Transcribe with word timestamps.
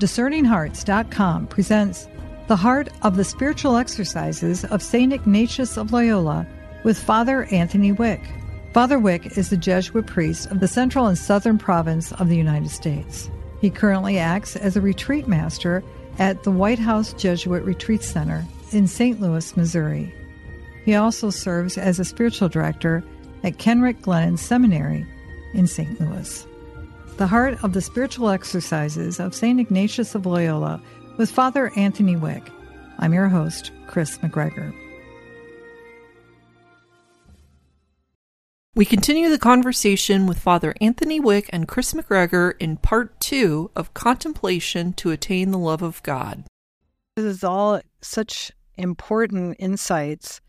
DiscerningHearts.com 0.00 1.46
presents 1.46 2.08
The 2.48 2.56
Heart 2.56 2.88
of 3.02 3.16
the 3.16 3.22
Spiritual 3.22 3.76
Exercises 3.76 4.64
of 4.64 4.82
St. 4.82 5.12
Ignatius 5.12 5.76
of 5.76 5.92
Loyola 5.92 6.46
with 6.82 6.98
Father 6.98 7.44
Anthony 7.52 7.92
Wieck. 7.92 8.20
Father 8.72 8.98
Wieck 8.98 9.38
is 9.38 9.50
the 9.50 9.56
Jesuit 9.56 10.04
priest 10.06 10.50
of 10.50 10.58
the 10.58 10.66
central 10.66 11.06
and 11.06 11.16
southern 11.16 11.58
province 11.58 12.10
of 12.12 12.28
the 12.28 12.36
United 12.36 12.70
States. 12.70 13.30
He 13.60 13.70
currently 13.70 14.18
acts 14.18 14.56
as 14.56 14.76
a 14.76 14.80
retreat 14.80 15.28
master 15.28 15.84
at 16.18 16.42
the 16.42 16.50
White 16.50 16.80
House 16.80 17.12
Jesuit 17.12 17.62
Retreat 17.62 18.02
Center 18.02 18.44
in 18.72 18.88
St. 18.88 19.20
Louis, 19.20 19.56
Missouri. 19.56 20.12
He 20.84 20.96
also 20.96 21.30
serves 21.30 21.78
as 21.78 22.00
a 22.00 22.04
spiritual 22.04 22.48
director 22.48 23.04
at 23.44 23.58
Kenrick 23.58 24.02
Glennon 24.02 24.38
Seminary 24.38 25.06
in 25.54 25.68
St. 25.68 26.00
Louis. 26.00 26.46
The 27.16 27.28
Heart 27.28 27.62
of 27.62 27.72
the 27.72 27.80
Spiritual 27.80 28.30
Exercises 28.30 29.20
of 29.20 29.36
St. 29.36 29.60
Ignatius 29.60 30.16
of 30.16 30.26
Loyola 30.26 30.82
with 31.16 31.30
Father 31.30 31.70
Anthony 31.76 32.16
Wieck. 32.16 32.50
I'm 32.98 33.14
your 33.14 33.28
host, 33.28 33.70
Kris 33.86 34.18
McGregor. 34.18 34.74
We 38.74 38.84
continue 38.84 39.30
the 39.30 39.38
conversation 39.38 40.26
with 40.26 40.40
Father 40.40 40.74
Anthony 40.80 41.20
Wieck 41.20 41.48
and 41.50 41.68
Kris 41.68 41.92
McGregor 41.92 42.54
in 42.58 42.78
part 42.78 43.20
two 43.20 43.70
of 43.76 43.94
Contemplation 43.94 44.92
to 44.94 45.12
Attain 45.12 45.52
the 45.52 45.58
Love 45.58 45.82
of 45.82 46.02
God. 46.02 46.42
This 47.14 47.26
is 47.26 47.44
all 47.44 47.80
such 48.00 48.50
important 48.76 49.54
insights 49.60 50.40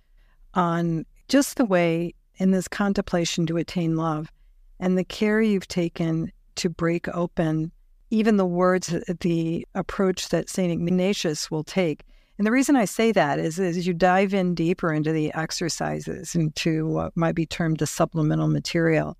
on 0.56 1.06
just 1.28 1.58
the 1.58 1.66
way 1.66 2.16
in 2.38 2.50
this 2.50 2.68
contemplation 2.68 3.46
to 3.46 3.58
attain 3.58 3.96
love 3.96 4.32
and 4.80 4.98
the 4.98 5.04
care 5.04 5.40
you've 5.40 5.68
taken 5.68 6.32
to 6.56 6.70
break 6.70 7.08
open 7.10 7.72
even 8.12 8.38
the 8.38 8.46
words, 8.46 8.96
the 9.22 9.66
approach 9.76 10.30
that 10.30 10.50
St. 10.50 10.72
Ignatius 10.72 11.50
will 11.50 11.64
take. 11.64 12.04
And 12.38 12.46
the 12.46 12.52
reason 12.52 12.76
I 12.76 12.86
say 12.86 13.12
that 13.12 13.40
is 13.40 13.60
as 13.60 13.88
you 13.88 13.94
dive 13.94 14.34
in 14.34 14.56
deeper 14.56 14.94
into 14.94 15.12
the 15.12 15.34
exercises, 15.34 16.36
into 16.36 16.88
what 16.88 17.16
might 17.16 17.36
be 17.36 17.46
termed 17.46 17.80
the 17.80 17.88
supplemental 17.88 18.48
material, 18.48 19.18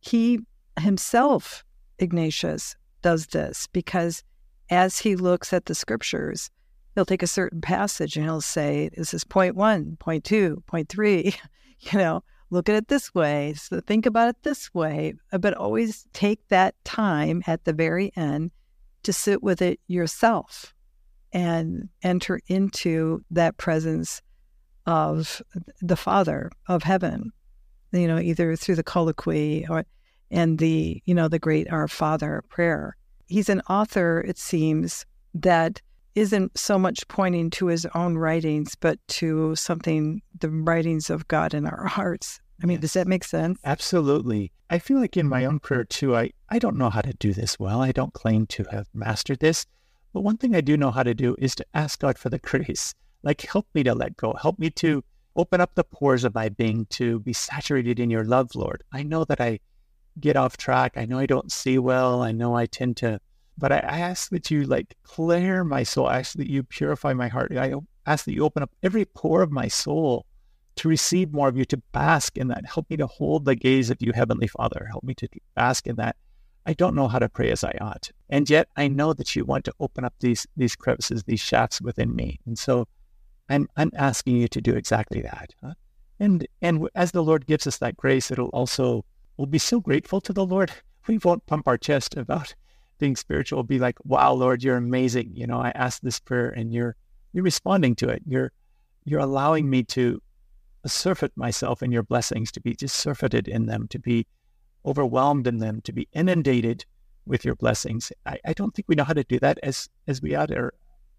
he 0.00 0.40
himself, 0.78 1.64
Ignatius, 1.98 2.76
does 3.02 3.26
this 3.28 3.66
because 3.72 4.22
as 4.68 4.98
he 4.98 5.16
looks 5.16 5.52
at 5.52 5.66
the 5.66 5.74
scriptures, 5.74 6.50
he'll 6.94 7.06
take 7.06 7.22
a 7.22 7.26
certain 7.26 7.60
passage 7.60 8.16
and 8.16 8.24
he'll 8.24 8.40
say, 8.40 8.90
This 8.96 9.14
is 9.14 9.24
point 9.24 9.56
one, 9.56 9.96
point 9.96 10.24
two, 10.24 10.62
point 10.66 10.88
three, 10.88 11.34
you 11.80 11.98
know, 11.98 12.22
look 12.50 12.68
at 12.68 12.74
it 12.74 12.88
this 12.88 13.14
way, 13.14 13.54
so 13.54 13.80
think 13.80 14.06
about 14.06 14.28
it 14.28 14.42
this 14.42 14.74
way, 14.74 15.14
uh, 15.32 15.38
but 15.38 15.54
always 15.54 16.06
take 16.12 16.46
that 16.48 16.74
time 16.84 17.42
at 17.46 17.64
the 17.64 17.72
very 17.72 18.12
end 18.16 18.50
to 19.04 19.12
sit 19.12 19.42
with 19.42 19.62
it 19.62 19.80
yourself 19.86 20.74
and 21.32 21.88
enter 22.02 22.40
into 22.48 23.24
that 23.30 23.56
presence 23.56 24.20
of 24.86 25.40
the 25.80 25.96
Father 25.96 26.50
of 26.66 26.82
heaven, 26.82 27.30
you 27.92 28.08
know, 28.08 28.18
either 28.18 28.56
through 28.56 28.74
the 28.74 28.82
colloquy 28.82 29.66
or 29.68 29.84
and 30.32 30.58
the, 30.58 31.02
you 31.06 31.14
know, 31.14 31.28
the 31.28 31.38
great 31.38 31.70
Our 31.72 31.88
Father 31.88 32.42
prayer. 32.48 32.96
He's 33.26 33.48
an 33.48 33.62
author, 33.68 34.24
it 34.26 34.38
seems, 34.38 35.06
that 35.34 35.80
isn't 36.14 36.58
so 36.58 36.78
much 36.78 37.06
pointing 37.08 37.50
to 37.50 37.66
his 37.66 37.86
own 37.94 38.16
writings, 38.16 38.74
but 38.74 38.98
to 39.08 39.54
something, 39.56 40.22
the 40.38 40.50
writings 40.50 41.10
of 41.10 41.28
God 41.28 41.54
in 41.54 41.66
our 41.66 41.86
hearts. 41.86 42.40
I 42.62 42.66
mean, 42.66 42.76
yes. 42.76 42.82
does 42.82 42.92
that 42.94 43.06
make 43.06 43.24
sense? 43.24 43.58
Absolutely. 43.64 44.52
I 44.68 44.78
feel 44.78 45.00
like 45.00 45.16
in 45.16 45.28
my 45.28 45.44
own 45.44 45.60
prayer 45.60 45.84
too, 45.84 46.16
I, 46.16 46.30
I 46.50 46.58
don't 46.58 46.76
know 46.76 46.90
how 46.90 47.00
to 47.00 47.12
do 47.14 47.32
this 47.32 47.58
well. 47.58 47.80
I 47.80 47.92
don't 47.92 48.12
claim 48.12 48.46
to 48.46 48.64
have 48.70 48.88
mastered 48.92 49.40
this. 49.40 49.66
But 50.12 50.22
one 50.22 50.36
thing 50.36 50.54
I 50.54 50.60
do 50.60 50.76
know 50.76 50.90
how 50.90 51.02
to 51.02 51.14
do 51.14 51.36
is 51.38 51.54
to 51.56 51.66
ask 51.74 52.00
God 52.00 52.18
for 52.18 52.28
the 52.28 52.38
grace. 52.42 52.94
Like, 53.22 53.42
help 53.42 53.66
me 53.74 53.82
to 53.84 53.94
let 53.94 54.16
go. 54.16 54.34
Help 54.34 54.58
me 54.58 54.70
to 54.70 55.04
open 55.36 55.60
up 55.60 55.74
the 55.74 55.84
pores 55.84 56.24
of 56.24 56.34
my 56.34 56.48
being 56.48 56.86
to 56.90 57.20
be 57.20 57.32
saturated 57.32 58.00
in 58.00 58.10
your 58.10 58.24
love, 58.24 58.54
Lord. 58.54 58.82
I 58.92 59.02
know 59.02 59.24
that 59.24 59.40
I 59.40 59.60
get 60.18 60.36
off 60.36 60.56
track. 60.56 60.94
I 60.96 61.04
know 61.04 61.18
I 61.18 61.26
don't 61.26 61.52
see 61.52 61.78
well. 61.78 62.22
I 62.22 62.32
know 62.32 62.56
I 62.56 62.66
tend 62.66 62.96
to 62.98 63.20
but 63.60 63.70
I, 63.70 63.78
ask 63.78 64.30
that 64.30 64.50
you 64.50 64.64
like 64.64 64.96
clear 65.04 65.62
my 65.62 65.82
soul. 65.82 66.06
I 66.06 66.20
ask 66.20 66.32
that 66.36 66.50
you 66.50 66.62
purify 66.62 67.12
my 67.12 67.28
heart. 67.28 67.52
I 67.56 67.74
ask 68.06 68.24
that 68.24 68.32
you 68.32 68.42
open 68.44 68.62
up 68.62 68.70
every 68.82 69.04
pore 69.04 69.42
of 69.42 69.52
my 69.52 69.68
soul 69.68 70.26
to 70.76 70.88
receive 70.88 71.32
more 71.32 71.48
of 71.48 71.58
you, 71.58 71.66
to 71.66 71.76
bask 71.92 72.38
in 72.38 72.48
that. 72.48 72.64
Help 72.64 72.88
me 72.88 72.96
to 72.96 73.06
hold 73.06 73.44
the 73.44 73.54
gaze 73.54 73.90
of 73.90 73.98
you, 74.00 74.12
Heavenly 74.12 74.46
Father. 74.46 74.86
Help 74.90 75.04
me 75.04 75.14
to 75.14 75.28
bask 75.54 75.86
in 75.86 75.96
that. 75.96 76.16
I 76.64 76.72
don't 76.72 76.94
know 76.94 77.06
how 77.06 77.18
to 77.18 77.28
pray 77.28 77.50
as 77.50 77.62
I 77.62 77.76
ought. 77.80 78.10
And 78.30 78.48
yet 78.48 78.68
I 78.76 78.88
know 78.88 79.12
that 79.12 79.36
you 79.36 79.44
want 79.44 79.66
to 79.66 79.74
open 79.78 80.04
up 80.04 80.14
these 80.20 80.46
these 80.56 80.74
crevices, 80.74 81.24
these 81.24 81.40
shafts 81.40 81.82
within 81.82 82.16
me. 82.16 82.40
And 82.46 82.58
so 82.58 82.88
I'm 83.50 83.68
I'm 83.76 83.90
asking 83.94 84.36
you 84.36 84.48
to 84.48 84.60
do 84.60 84.74
exactly 84.74 85.20
that. 85.20 85.54
Huh? 85.62 85.74
And 86.18 86.46
and 86.62 86.88
as 86.94 87.12
the 87.12 87.22
Lord 87.22 87.46
gives 87.46 87.66
us 87.66 87.78
that 87.78 87.96
grace, 87.96 88.30
it'll 88.30 88.48
also 88.48 89.04
we'll 89.36 89.46
be 89.46 89.58
so 89.58 89.80
grateful 89.80 90.20
to 90.22 90.32
the 90.32 90.46
Lord. 90.46 90.72
We 91.06 91.16
won't 91.16 91.46
pump 91.46 91.66
our 91.66 91.78
chest 91.78 92.14
about 92.16 92.54
being 93.00 93.16
spiritual 93.16 93.62
be 93.62 93.78
like, 93.78 93.98
wow, 94.04 94.32
Lord, 94.32 94.62
you're 94.62 94.76
amazing. 94.76 95.32
You 95.34 95.46
know, 95.46 95.58
I 95.58 95.70
asked 95.70 96.04
this 96.04 96.20
prayer 96.20 96.50
and 96.50 96.72
you're 96.72 96.96
you're 97.32 97.44
responding 97.44 97.96
to 97.96 98.08
it. 98.08 98.22
You're 98.26 98.52
you're 99.04 99.20
allowing 99.20 99.68
me 99.68 99.82
to 99.84 100.22
surfeit 100.86 101.32
myself 101.36 101.82
in 101.82 101.90
your 101.92 102.02
blessings, 102.02 102.52
to 102.52 102.60
be 102.60 102.74
just 102.74 102.96
surfeited 102.96 103.48
in 103.48 103.66
them, 103.66 103.88
to 103.88 103.98
be 103.98 104.26
overwhelmed 104.84 105.46
in 105.46 105.58
them, 105.58 105.80
to 105.82 105.92
be 105.92 106.08
inundated 106.12 106.84
with 107.26 107.44
your 107.44 107.54
blessings. 107.54 108.12
I, 108.24 108.38
I 108.44 108.52
don't 108.52 108.74
think 108.74 108.88
we 108.88 108.94
know 108.94 109.04
how 109.04 109.12
to 109.12 109.24
do 109.24 109.38
that 109.40 109.58
as 109.62 109.88
as 110.06 110.22
we 110.22 110.34
ought 110.34 110.50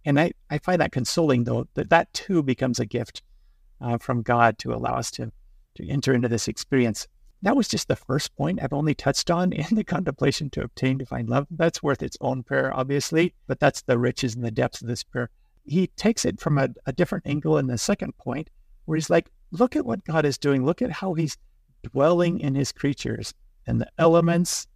and 0.05 0.19
I, 0.19 0.31
I 0.49 0.57
find 0.57 0.81
that 0.81 0.91
consoling 0.91 1.43
though, 1.43 1.67
that 1.75 1.89
that 1.89 2.11
too 2.13 2.41
becomes 2.41 2.79
a 2.79 2.85
gift 2.85 3.21
uh, 3.79 3.97
from 3.97 4.21
God 4.21 4.57
to 4.59 4.73
allow 4.73 4.95
us 4.95 5.11
to 5.11 5.31
to 5.75 5.87
enter 5.87 6.13
into 6.13 6.27
this 6.27 6.47
experience. 6.47 7.07
That 7.43 7.55
was 7.55 7.67
just 7.67 7.87
the 7.87 7.95
first 7.95 8.35
point 8.35 8.59
I've 8.61 8.73
only 8.73 8.93
touched 8.93 9.31
on 9.31 9.51
in 9.53 9.75
the 9.75 9.83
contemplation 9.83 10.49
to 10.51 10.63
obtain 10.63 10.97
divine 10.97 11.27
love. 11.27 11.47
That's 11.49 11.81
worth 11.81 12.03
its 12.03 12.17
own 12.21 12.43
prayer, 12.43 12.75
obviously, 12.75 13.33
but 13.47 13.59
that's 13.59 13.81
the 13.81 13.97
riches 13.97 14.35
and 14.35 14.43
the 14.43 14.51
depths 14.51 14.81
of 14.81 14.87
this 14.87 15.03
prayer. 15.03 15.29
He 15.63 15.87
takes 15.87 16.25
it 16.25 16.39
from 16.39 16.57
a, 16.57 16.69
a 16.85 16.93
different 16.93 17.27
angle 17.27 17.57
in 17.57 17.67
the 17.67 17.77
second 17.77 18.17
point, 18.17 18.49
where 18.85 18.95
he's 18.95 19.09
like, 19.09 19.29
look 19.51 19.75
at 19.75 19.85
what 19.85 20.03
God 20.05 20.25
is 20.25 20.37
doing. 20.37 20.65
Look 20.65 20.81
at 20.81 20.91
how 20.91 21.13
he's 21.13 21.37
dwelling 21.83 22.39
in 22.39 22.55
his 22.55 22.71
creatures 22.71 23.33
and 23.67 23.79
the 23.79 23.89
elements. 23.97 24.67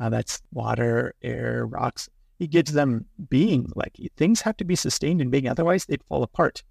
Uh, 0.00 0.08
that's 0.08 0.42
water, 0.52 1.14
air, 1.22 1.66
rocks. 1.66 2.08
He 2.38 2.46
gives 2.48 2.72
them 2.72 3.06
being. 3.28 3.70
Like 3.76 3.96
things 4.16 4.40
have 4.40 4.56
to 4.56 4.64
be 4.64 4.74
sustained 4.74 5.20
in 5.20 5.30
being, 5.30 5.48
otherwise 5.48 5.84
they'd 5.84 6.02
fall 6.04 6.22
apart. 6.22 6.62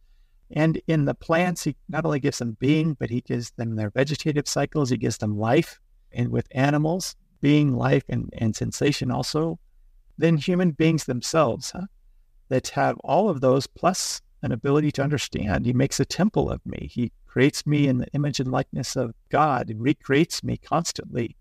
And 0.53 0.81
in 0.87 1.05
the 1.05 1.13
plants, 1.13 1.63
he 1.63 1.75
not 1.87 2.05
only 2.05 2.19
gives 2.19 2.39
them 2.39 2.57
being, 2.59 2.93
but 2.93 3.09
he 3.09 3.21
gives 3.21 3.51
them 3.51 3.75
their 3.75 3.89
vegetative 3.89 4.47
cycles. 4.47 4.89
He 4.89 4.97
gives 4.97 5.17
them 5.17 5.37
life. 5.37 5.79
And 6.11 6.29
with 6.29 6.47
animals, 6.51 7.15
being, 7.39 7.75
life, 7.75 8.03
and, 8.09 8.29
and 8.37 8.55
sensation 8.55 9.11
also. 9.11 9.59
Then 10.17 10.37
human 10.37 10.71
beings 10.71 11.05
themselves, 11.05 11.71
huh? 11.71 11.87
that 12.49 12.67
have 12.69 12.97
all 12.99 13.29
of 13.29 13.41
those 13.41 13.65
plus 13.65 14.21
an 14.43 14.51
ability 14.51 14.91
to 14.91 15.03
understand. 15.03 15.65
He 15.65 15.73
makes 15.73 15.99
a 15.99 16.05
temple 16.05 16.49
of 16.49 16.65
me. 16.65 16.89
He 16.91 17.11
creates 17.25 17.65
me 17.65 17.87
in 17.87 17.97
the 17.99 18.07
image 18.13 18.39
and 18.39 18.51
likeness 18.51 18.95
of 18.95 19.13
God 19.29 19.69
and 19.69 19.81
recreates 19.81 20.43
me 20.43 20.57
constantly, 20.57 21.37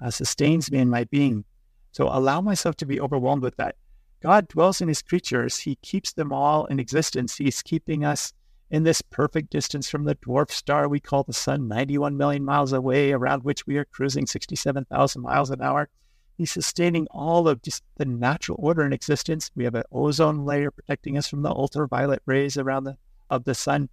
uh, 0.00 0.10
sustains 0.10 0.70
me 0.70 0.78
in 0.78 0.88
my 0.88 1.04
being. 1.04 1.44
So 1.92 2.08
allow 2.08 2.40
myself 2.40 2.76
to 2.76 2.86
be 2.86 3.00
overwhelmed 3.00 3.42
with 3.42 3.56
that. 3.56 3.76
God 4.22 4.48
dwells 4.48 4.80
in 4.80 4.88
his 4.88 5.02
creatures. 5.02 5.58
He 5.58 5.76
keeps 5.76 6.12
them 6.12 6.32
all 6.32 6.66
in 6.66 6.78
existence. 6.78 7.36
He's 7.36 7.62
keeping 7.62 8.04
us 8.04 8.32
in 8.70 8.82
this 8.82 9.02
perfect 9.02 9.50
distance 9.50 9.88
from 9.88 10.04
the 10.04 10.14
dwarf 10.16 10.50
star 10.50 10.88
we 10.88 11.00
call 11.00 11.22
the 11.22 11.32
sun, 11.32 11.68
91 11.68 12.16
million 12.16 12.44
miles 12.44 12.72
away, 12.72 13.12
around 13.12 13.44
which 13.44 13.66
we 13.66 13.76
are 13.76 13.84
cruising 13.84 14.26
67,000 14.26 15.22
miles 15.22 15.50
an 15.50 15.62
hour. 15.62 15.88
He's 16.36 16.50
sustaining 16.50 17.06
all 17.10 17.46
of 17.46 17.62
just 17.62 17.84
the 17.96 18.04
natural 18.04 18.58
order 18.60 18.84
in 18.84 18.92
existence. 18.92 19.50
We 19.54 19.64
have 19.64 19.76
an 19.76 19.84
ozone 19.92 20.44
layer 20.44 20.70
protecting 20.70 21.16
us 21.16 21.28
from 21.28 21.42
the 21.42 21.50
ultraviolet 21.50 22.22
rays 22.26 22.56
around 22.56 22.84
the 22.84 22.96
of 23.30 23.44
the 23.44 23.54
sun. 23.54 23.88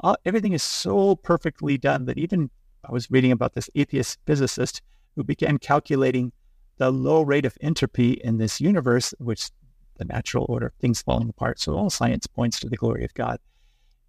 All, 0.00 0.16
everything 0.24 0.52
is 0.52 0.62
so 0.62 1.16
perfectly 1.16 1.78
done 1.78 2.04
that 2.04 2.18
even 2.18 2.50
I 2.84 2.92
was 2.92 3.10
reading 3.10 3.32
about 3.32 3.54
this 3.54 3.70
atheist 3.74 4.18
physicist 4.26 4.82
who 5.14 5.24
began 5.24 5.58
calculating 5.58 6.32
the 6.76 6.90
low 6.90 7.22
rate 7.22 7.46
of 7.46 7.56
entropy 7.60 8.12
in 8.12 8.36
this 8.36 8.60
universe, 8.60 9.14
which 9.18 9.50
the 9.96 10.04
natural 10.04 10.44
order 10.48 10.66
of 10.66 10.74
things 10.74 11.00
falling 11.00 11.30
apart. 11.30 11.58
So 11.58 11.74
all 11.74 11.90
science 11.90 12.26
points 12.26 12.60
to 12.60 12.68
the 12.68 12.76
glory 12.76 13.04
of 13.04 13.14
God. 13.14 13.38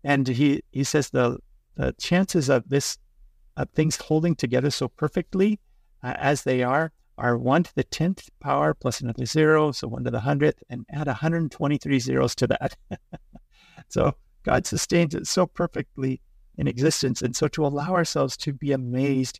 And 0.03 0.27
he, 0.27 0.63
he 0.71 0.83
says 0.83 1.09
the, 1.09 1.37
the 1.75 1.93
chances 1.99 2.49
of 2.49 2.67
this, 2.69 2.97
of 3.55 3.69
things 3.71 3.97
holding 3.97 4.35
together 4.35 4.69
so 4.69 4.87
perfectly 4.87 5.59
uh, 6.03 6.13
as 6.17 6.43
they 6.43 6.63
are, 6.63 6.91
are 7.17 7.37
1 7.37 7.63
to 7.63 7.75
the 7.75 7.83
10th 7.83 8.29
power 8.39 8.73
plus 8.73 9.01
another 9.01 9.25
zero, 9.25 9.71
so 9.71 9.87
1 9.87 10.03
to 10.03 10.11
the 10.11 10.19
100th, 10.19 10.61
and 10.69 10.85
add 10.91 11.07
123 11.07 11.99
zeros 11.99 12.35
to 12.35 12.47
that. 12.47 12.77
so 13.89 14.15
God 14.43 14.67
sustains 14.67 15.15
it 15.15 15.27
so 15.27 15.47
perfectly 15.47 16.21
in 16.57 16.67
existence. 16.67 17.21
And 17.21 17.35
so 17.35 17.47
to 17.49 17.65
allow 17.65 17.93
ourselves 17.93 18.37
to 18.37 18.53
be 18.53 18.71
amazed 18.71 19.39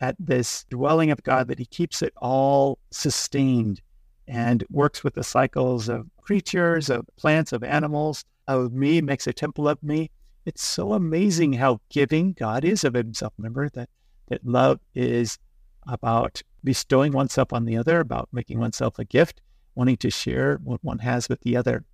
at 0.00 0.16
this 0.18 0.64
dwelling 0.70 1.10
of 1.10 1.22
God, 1.22 1.48
that 1.48 1.58
he 1.58 1.66
keeps 1.66 2.02
it 2.02 2.12
all 2.16 2.78
sustained 2.90 3.80
and 4.28 4.64
works 4.70 5.02
with 5.02 5.14
the 5.14 5.24
cycles 5.24 5.88
of 5.88 6.06
creatures, 6.20 6.90
of 6.90 7.06
plants, 7.16 7.52
of 7.52 7.62
animals, 7.62 8.24
of 8.48 8.72
me, 8.72 9.00
makes 9.00 9.26
a 9.26 9.32
temple 9.32 9.68
of 9.68 9.82
me. 9.82 10.10
It's 10.44 10.64
so 10.64 10.92
amazing 10.92 11.54
how 11.54 11.80
giving 11.88 12.32
God 12.32 12.64
is 12.64 12.84
of 12.84 12.94
himself. 12.94 13.32
Remember 13.36 13.68
that, 13.70 13.88
that 14.28 14.46
love 14.46 14.80
is 14.94 15.38
about 15.86 16.42
bestowing 16.62 17.12
oneself 17.12 17.52
on 17.52 17.64
the 17.64 17.76
other, 17.76 18.00
about 18.00 18.28
making 18.32 18.58
oneself 18.58 18.98
a 18.98 19.04
gift, 19.04 19.40
wanting 19.74 19.96
to 19.98 20.10
share 20.10 20.60
what 20.62 20.82
one 20.82 20.98
has 20.98 21.28
with 21.28 21.40
the 21.40 21.56
other. 21.56 21.84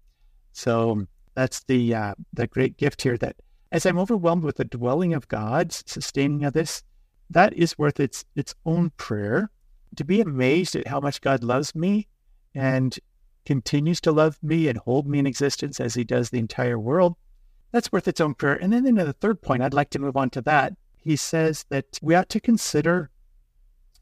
So 0.53 1.07
that's 1.35 1.63
the 1.65 1.95
uh, 1.95 2.15
the 2.33 2.47
great 2.47 2.77
gift 2.77 3.03
here. 3.03 3.17
That 3.17 3.37
as 3.71 3.87
I'm 3.87 3.99
overwhelmed 3.99 4.45
with 4.45 4.57
the 4.57 4.65
dwelling 4.65 5.15
of 5.15 5.29
God, 5.29 5.73
sustaining 5.73 6.45
of 6.45 6.53
this, 6.53 6.83
that 7.31 7.55
is 7.55 7.79
worth 7.79 8.01
its 8.01 8.25
its 8.37 8.55
own 8.65 8.91
prayer. 8.97 9.51
To 9.97 10.05
be 10.05 10.23
amazed 10.23 10.75
at 10.75 10.87
how 10.87 11.01
much 11.01 11.21
God 11.21 11.45
loves 11.45 11.75
me 11.75 12.09
and 12.55 12.99
continues 13.45 14.01
to 14.03 14.13
love 14.13 14.39
me 14.43 14.69
and 14.69 14.79
hold 14.79 15.07
me 15.07 15.19
in 15.19 15.27
existence 15.27 15.81
as 15.81 15.95
He 15.95 16.05
does 16.05 16.31
the 16.31 16.39
entire 16.39 16.79
world, 16.79 17.17
that's 17.73 17.91
worth 17.91 18.07
its 18.07 18.21
own 18.21 18.35
prayer. 18.35 18.55
And 18.55 18.73
then 18.73 18.87
in 18.87 18.95
the 18.97 19.13
third 19.15 19.41
point, 19.41 19.63
I'd 19.63 19.75
like 19.75 19.91
to 19.91 19.99
move 19.99 20.17
on 20.17 20.31
to 20.31 20.43
that. 20.43 20.75
He 20.97 21.17
says 21.17 21.65
that 21.71 21.99
we 22.03 22.15
ought 22.15 22.29
to 22.29 22.41
consider 22.41 23.11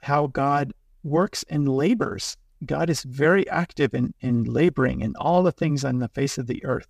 how 0.03 0.27
God 0.27 0.73
works 1.03 1.45
and 1.49 1.69
labors. 1.69 2.37
God 2.67 2.91
is 2.91 3.05
very 3.05 3.49
active 3.49 3.95
in, 3.95 4.13
in 4.21 4.45
laboring 4.45 5.01
in 5.01 5.15
all 5.17 5.43
the 5.43 5.53
things 5.53 5.85
on 5.85 5.99
the 5.99 6.09
face 6.09 6.37
of 6.37 6.47
the 6.47 6.65
earth. 6.65 6.89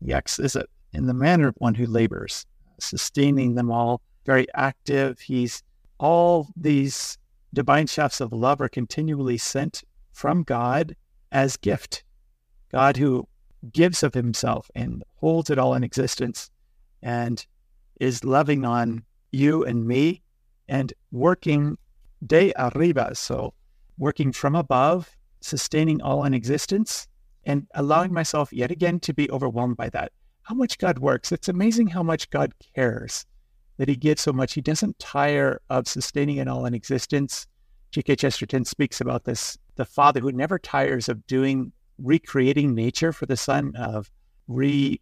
Yes, 0.00 0.38
is 0.38 0.56
it 0.56 0.68
in 0.92 1.06
the 1.06 1.14
manner 1.14 1.48
of 1.48 1.56
one 1.58 1.74
who 1.74 1.86
labors, 1.86 2.46
sustaining 2.78 3.54
them 3.54 3.70
all, 3.70 4.00
very 4.24 4.46
active. 4.54 5.20
He's 5.20 5.62
all 5.98 6.48
these 6.56 7.18
divine 7.52 7.86
shafts 7.86 8.20
of 8.20 8.32
love 8.32 8.60
are 8.60 8.68
continually 8.68 9.38
sent 9.38 9.84
from 10.12 10.42
God 10.42 10.96
as 11.34 11.58
gift. 11.58 12.04
God 12.72 12.96
who 12.96 13.28
gives 13.72 14.02
of 14.02 14.14
himself 14.14 14.70
and 14.74 15.02
holds 15.16 15.50
it 15.50 15.58
all 15.58 15.74
in 15.74 15.84
existence 15.84 16.50
and 17.02 17.44
is 18.00 18.24
loving 18.24 18.64
on 18.64 19.04
you 19.32 19.64
and 19.64 19.86
me 19.86 20.22
and 20.68 20.92
working 21.12 21.76
de 22.26 22.52
arriba. 22.56 23.14
So 23.14 23.52
working 23.98 24.32
from 24.32 24.54
above, 24.54 25.10
sustaining 25.40 26.00
all 26.00 26.24
in 26.24 26.32
existence 26.34 27.06
and 27.44 27.66
allowing 27.74 28.12
myself 28.12 28.52
yet 28.52 28.70
again 28.70 29.00
to 29.00 29.12
be 29.12 29.30
overwhelmed 29.30 29.76
by 29.76 29.90
that. 29.90 30.12
How 30.42 30.54
much 30.54 30.78
God 30.78 30.98
works. 30.98 31.32
It's 31.32 31.48
amazing 31.48 31.88
how 31.88 32.02
much 32.02 32.30
God 32.30 32.52
cares 32.74 33.26
that 33.76 33.88
he 33.88 33.96
gives 33.96 34.22
so 34.22 34.32
much. 34.32 34.54
He 34.54 34.60
doesn't 34.60 34.98
tire 34.98 35.60
of 35.68 35.88
sustaining 35.88 36.36
it 36.36 36.48
all 36.48 36.64
in 36.66 36.74
existence. 36.74 37.46
G.K. 37.90 38.16
Chesterton 38.16 38.64
speaks 38.64 39.00
about 39.00 39.24
this 39.24 39.58
the 39.76 39.84
Father 39.84 40.20
who 40.20 40.32
never 40.32 40.58
tires 40.58 41.08
of 41.08 41.26
doing, 41.26 41.72
recreating 41.98 42.74
nature 42.74 43.12
for 43.12 43.26
the 43.26 43.36
Son, 43.36 43.74
of 43.76 44.10
re 44.48 45.00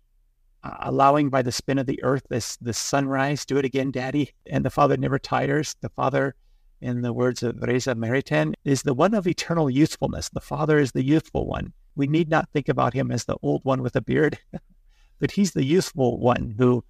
uh, 0.65 0.77
allowing 0.81 1.29
by 1.29 1.43
the 1.43 1.53
spin 1.53 1.79
of 1.79 1.87
the 1.87 2.03
earth 2.03 2.23
this, 2.29 2.57
the 2.59 2.73
sunrise. 2.73 3.45
Do 3.45 3.59
it 3.59 3.65
again, 3.65 3.91
Daddy. 3.91 4.33
And 4.47 4.65
the 4.65 4.71
Father 4.71 4.97
never 4.97 5.19
tires. 5.19 5.75
The 5.81 5.89
Father, 5.89 6.37
in 6.81 7.03
the 7.03 7.13
words 7.13 7.43
of 7.43 7.57
Raïssa 7.57 7.97
Maritain, 7.97 8.55
is 8.65 8.83
the 8.83 8.95
one 8.95 9.15
of 9.15 9.27
eternal 9.27 9.69
youthfulness. 9.69 10.29
The 10.29 10.41
Father 10.41 10.79
is 10.79 10.93
the 10.93 11.05
youthful 11.05 11.47
one. 11.47 11.73
We 11.97 12.07
need 12.07 12.29
not 12.29 12.49
think 12.53 12.69
about 12.69 12.95
him 12.95 13.11
as 13.11 13.25
the 13.25 13.37
old 13.43 13.65
one 13.65 13.83
with 13.83 13.97
a 13.97 14.01
beard, 14.01 14.39
but 15.19 15.33
he's 15.33 15.53
the 15.53 15.65
youthful 15.65 16.19
one 16.19 16.55
who, 16.57 16.85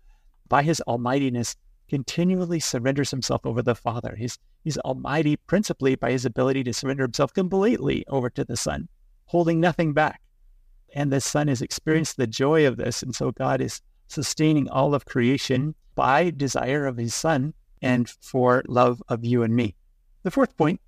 by 0.49 0.63
his 0.63 0.83
almightiness, 0.87 1.57
continually 1.93 2.59
surrenders 2.59 3.11
himself 3.11 3.45
over 3.45 3.61
the 3.61 3.75
Father. 3.75 4.17
He's, 4.17 4.39
he's 4.65 4.79
almighty 4.79 5.37
principally 5.37 5.95
by 5.95 6.13
his 6.13 6.25
ability 6.25 6.65
to 6.65 6.73
surrender 6.73 7.03
himself 7.03 7.35
completely 7.35 8.03
over 8.09 8.31
to 8.31 8.47
the 8.47 8.57
Son, 8.57 8.89
holding 9.27 9.61
nothing 9.61 9.93
back. 9.93 10.23
And 10.95 11.13
the 11.13 11.21
Son 11.21 11.49
has 11.49 11.61
experienced 11.61 12.17
the 12.17 12.27
joy 12.27 12.67
of 12.67 12.79
this. 12.79 13.03
And 13.03 13.15
so 13.15 13.31
God 13.31 13.61
is 13.61 13.83
sustaining 14.09 14.71
all 14.71 14.95
of 14.95 15.05
creation 15.05 15.75
by 15.95 16.31
desire 16.31 16.87
of 16.87 16.97
his 16.97 17.15
Son 17.15 17.53
and 17.83 18.09
for 18.09 18.63
love 18.69 19.03
of 19.11 19.23
you 19.23 19.43
and 19.43 19.55
me. 19.55 19.75
The 20.23 20.31
fourth 20.31 20.57
point 20.57 20.81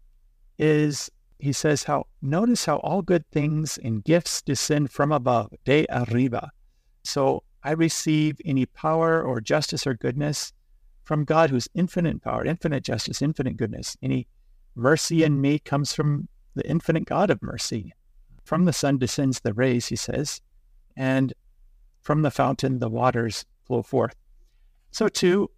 is 0.58 1.10
he 1.38 1.52
says 1.52 1.84
how 1.84 2.06
notice 2.22 2.64
how 2.64 2.76
all 2.76 3.02
good 3.02 3.30
things 3.30 3.76
and 3.76 4.02
gifts 4.02 4.40
descend 4.40 4.90
from 4.90 5.12
above, 5.12 5.52
de 5.66 5.84
arriba. 5.90 6.50
So 7.02 7.42
I 7.62 7.72
receive 7.72 8.40
any 8.42 8.64
power 8.64 9.22
or 9.22 9.42
justice 9.42 9.86
or 9.86 9.92
goodness 9.92 10.54
from 11.04 11.24
God 11.24 11.50
who's 11.50 11.68
infinite 11.74 12.22
power, 12.22 12.44
infinite 12.44 12.82
justice, 12.82 13.22
infinite 13.22 13.56
goodness. 13.56 13.96
Any 14.02 14.26
mercy 14.74 15.22
in 15.22 15.40
me 15.40 15.58
comes 15.58 15.92
from 15.92 16.28
the 16.54 16.66
infinite 16.68 17.04
God 17.04 17.30
of 17.30 17.42
mercy. 17.42 17.92
From 18.44 18.64
the 18.64 18.72
sun 18.72 18.98
descends 18.98 19.40
the 19.40 19.54
rays, 19.54 19.86
he 19.86 19.96
says, 19.96 20.40
and 20.96 21.32
from 22.02 22.22
the 22.22 22.30
fountain 22.30 22.78
the 22.78 22.88
waters 22.88 23.44
flow 23.66 23.82
forth. 23.82 24.14
So 24.90 25.08
too, 25.08 25.50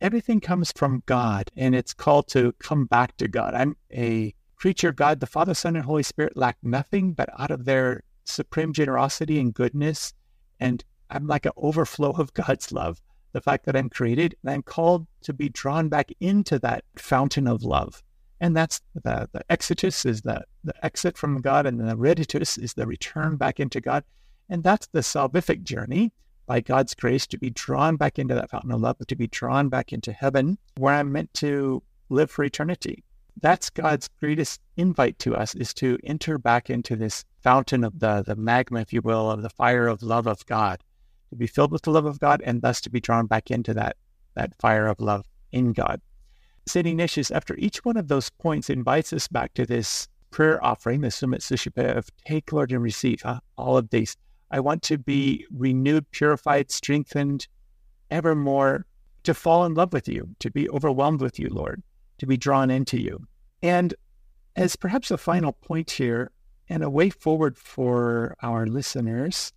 everything 0.00 0.40
comes 0.40 0.72
from 0.72 1.02
God, 1.06 1.50
and 1.56 1.74
it's 1.74 1.94
called 1.94 2.28
to 2.28 2.52
come 2.58 2.84
back 2.86 3.16
to 3.16 3.28
God. 3.28 3.54
I'm 3.54 3.76
a 3.92 4.34
creature 4.56 4.90
of 4.90 4.96
God. 4.96 5.20
The 5.20 5.26
Father, 5.26 5.54
Son, 5.54 5.76
and 5.76 5.84
Holy 5.84 6.02
Spirit 6.02 6.36
lack 6.36 6.56
nothing, 6.62 7.12
but 7.12 7.28
out 7.38 7.50
of 7.50 7.64
their 7.64 8.02
supreme 8.24 8.72
generosity 8.72 9.38
and 9.38 9.52
goodness, 9.52 10.12
and 10.60 10.84
I'm 11.10 11.26
like 11.26 11.46
an 11.46 11.52
overflow 11.56 12.10
of 12.10 12.34
God's 12.34 12.72
love 12.72 13.00
the 13.34 13.40
fact 13.40 13.66
that 13.66 13.76
I'm 13.76 13.90
created 13.90 14.36
and 14.42 14.50
I'm 14.50 14.62
called 14.62 15.06
to 15.22 15.34
be 15.34 15.50
drawn 15.50 15.88
back 15.88 16.10
into 16.20 16.58
that 16.60 16.84
fountain 16.96 17.46
of 17.46 17.64
love. 17.64 18.02
And 18.40 18.56
that's 18.56 18.80
the, 18.94 19.28
the 19.32 19.42
exitus 19.50 20.06
is 20.06 20.22
the, 20.22 20.44
the 20.62 20.84
exit 20.84 21.18
from 21.18 21.40
God, 21.40 21.66
and 21.66 21.80
the 21.80 21.96
reditus 21.96 22.56
is 22.56 22.74
the 22.74 22.86
return 22.86 23.36
back 23.36 23.60
into 23.60 23.80
God. 23.80 24.04
And 24.48 24.62
that's 24.62 24.86
the 24.88 25.00
salvific 25.00 25.62
journey 25.62 26.12
by 26.46 26.60
God's 26.60 26.94
grace 26.94 27.26
to 27.28 27.38
be 27.38 27.50
drawn 27.50 27.96
back 27.96 28.18
into 28.18 28.34
that 28.34 28.50
fountain 28.50 28.72
of 28.72 28.80
love, 28.80 28.98
to 29.06 29.16
be 29.16 29.26
drawn 29.26 29.68
back 29.68 29.92
into 29.92 30.12
heaven 30.12 30.56
where 30.76 30.94
I'm 30.94 31.10
meant 31.10 31.32
to 31.34 31.82
live 32.10 32.30
for 32.30 32.44
eternity. 32.44 33.02
That's 33.40 33.68
God's 33.68 34.08
greatest 34.20 34.60
invite 34.76 35.18
to 35.20 35.34
us 35.34 35.54
is 35.54 35.74
to 35.74 35.98
enter 36.04 36.38
back 36.38 36.70
into 36.70 36.94
this 36.94 37.24
fountain 37.42 37.82
of 37.82 37.98
the, 37.98 38.22
the 38.24 38.36
magma, 38.36 38.80
if 38.80 38.92
you 38.92 39.00
will, 39.02 39.30
of 39.30 39.42
the 39.42 39.50
fire 39.50 39.88
of 39.88 40.02
love 40.02 40.26
of 40.26 40.46
God 40.46 40.84
to 41.34 41.38
be 41.38 41.46
filled 41.46 41.72
with 41.72 41.82
the 41.82 41.90
love 41.90 42.06
of 42.06 42.20
God 42.20 42.42
and 42.44 42.62
thus 42.62 42.80
to 42.82 42.90
be 42.90 43.00
drawn 43.00 43.26
back 43.26 43.50
into 43.50 43.74
that, 43.74 43.96
that 44.34 44.54
fire 44.60 44.86
of 44.86 45.00
love 45.00 45.26
in 45.52 45.72
God. 45.72 46.00
St. 46.66 46.86
Ignatius, 46.86 47.30
after 47.30 47.56
each 47.56 47.84
one 47.84 47.96
of 47.96 48.08
those 48.08 48.30
points, 48.30 48.70
invites 48.70 49.12
us 49.12 49.28
back 49.28 49.52
to 49.54 49.66
this 49.66 50.08
prayer 50.30 50.64
offering, 50.64 51.00
the 51.00 51.10
Summa 51.10 51.40
Suscipe 51.40 51.78
of 51.78 52.08
take, 52.26 52.52
Lord, 52.52 52.72
and 52.72 52.82
receive 52.82 53.22
huh? 53.22 53.40
all 53.56 53.76
of 53.76 53.90
these. 53.90 54.16
I 54.50 54.60
want 54.60 54.82
to 54.84 54.98
be 54.98 55.44
renewed, 55.54 56.10
purified, 56.10 56.70
strengthened, 56.70 57.48
evermore 58.10 58.86
to 59.24 59.34
fall 59.34 59.64
in 59.64 59.74
love 59.74 59.92
with 59.92 60.08
you, 60.08 60.28
to 60.38 60.50
be 60.50 60.68
overwhelmed 60.70 61.20
with 61.20 61.38
you, 61.38 61.48
Lord, 61.48 61.82
to 62.18 62.26
be 62.26 62.36
drawn 62.36 62.70
into 62.70 63.00
you. 63.00 63.26
And 63.62 63.94
as 64.56 64.76
perhaps 64.76 65.10
a 65.10 65.18
final 65.18 65.52
point 65.52 65.90
here 65.90 66.30
and 66.68 66.82
a 66.82 66.90
way 66.90 67.10
forward 67.10 67.58
for 67.58 68.36
our 68.42 68.66
listeners, 68.66 69.52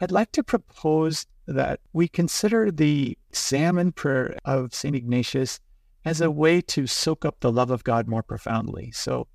I'd 0.00 0.12
like 0.12 0.32
to 0.32 0.42
propose 0.42 1.26
that 1.46 1.80
we 1.92 2.08
consider 2.08 2.70
the 2.70 3.16
examen 3.30 3.92
prayer 3.92 4.36
of 4.44 4.74
St. 4.74 4.94
Ignatius 4.94 5.60
as 6.04 6.20
a 6.20 6.30
way 6.30 6.60
to 6.60 6.86
soak 6.86 7.24
up 7.24 7.40
the 7.40 7.52
love 7.52 7.70
of 7.70 7.84
God 7.84 8.06
more 8.06 8.22
profoundly. 8.22 8.90
So, 8.92 9.26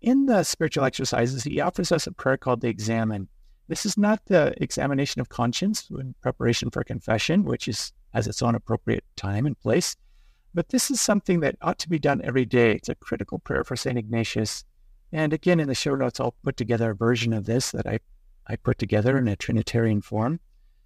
in 0.00 0.26
the 0.26 0.42
spiritual 0.44 0.84
exercises, 0.84 1.44
he 1.44 1.60
offers 1.60 1.92
us 1.92 2.06
a 2.06 2.12
prayer 2.12 2.38
called 2.38 2.62
the 2.62 2.68
examen. 2.68 3.28
This 3.68 3.84
is 3.84 3.98
not 3.98 4.24
the 4.24 4.54
examination 4.62 5.20
of 5.20 5.28
conscience 5.28 5.88
in 5.90 6.14
preparation 6.22 6.70
for 6.70 6.82
confession, 6.82 7.44
which 7.44 7.68
is 7.68 7.92
has 8.14 8.26
its 8.26 8.42
own 8.42 8.54
appropriate 8.54 9.04
time 9.16 9.46
and 9.46 9.60
place, 9.60 9.96
but 10.52 10.70
this 10.70 10.90
is 10.90 11.00
something 11.00 11.40
that 11.40 11.56
ought 11.62 11.78
to 11.78 11.88
be 11.88 11.98
done 11.98 12.20
every 12.24 12.44
day. 12.44 12.72
It's 12.72 12.88
a 12.88 12.94
critical 12.96 13.38
prayer 13.38 13.62
for 13.62 13.76
St. 13.76 13.96
Ignatius. 13.96 14.64
And 15.12 15.32
again, 15.32 15.60
in 15.60 15.68
the 15.68 15.74
show 15.74 15.94
notes, 15.94 16.18
I'll 16.18 16.34
put 16.42 16.56
together 16.56 16.90
a 16.90 16.94
version 16.94 17.32
of 17.32 17.46
this 17.46 17.70
that 17.70 17.86
I 17.86 18.00
I 18.50 18.56
put 18.56 18.78
together 18.78 19.16
in 19.16 19.28
a 19.28 19.36
Trinitarian 19.36 20.00
form. 20.00 20.40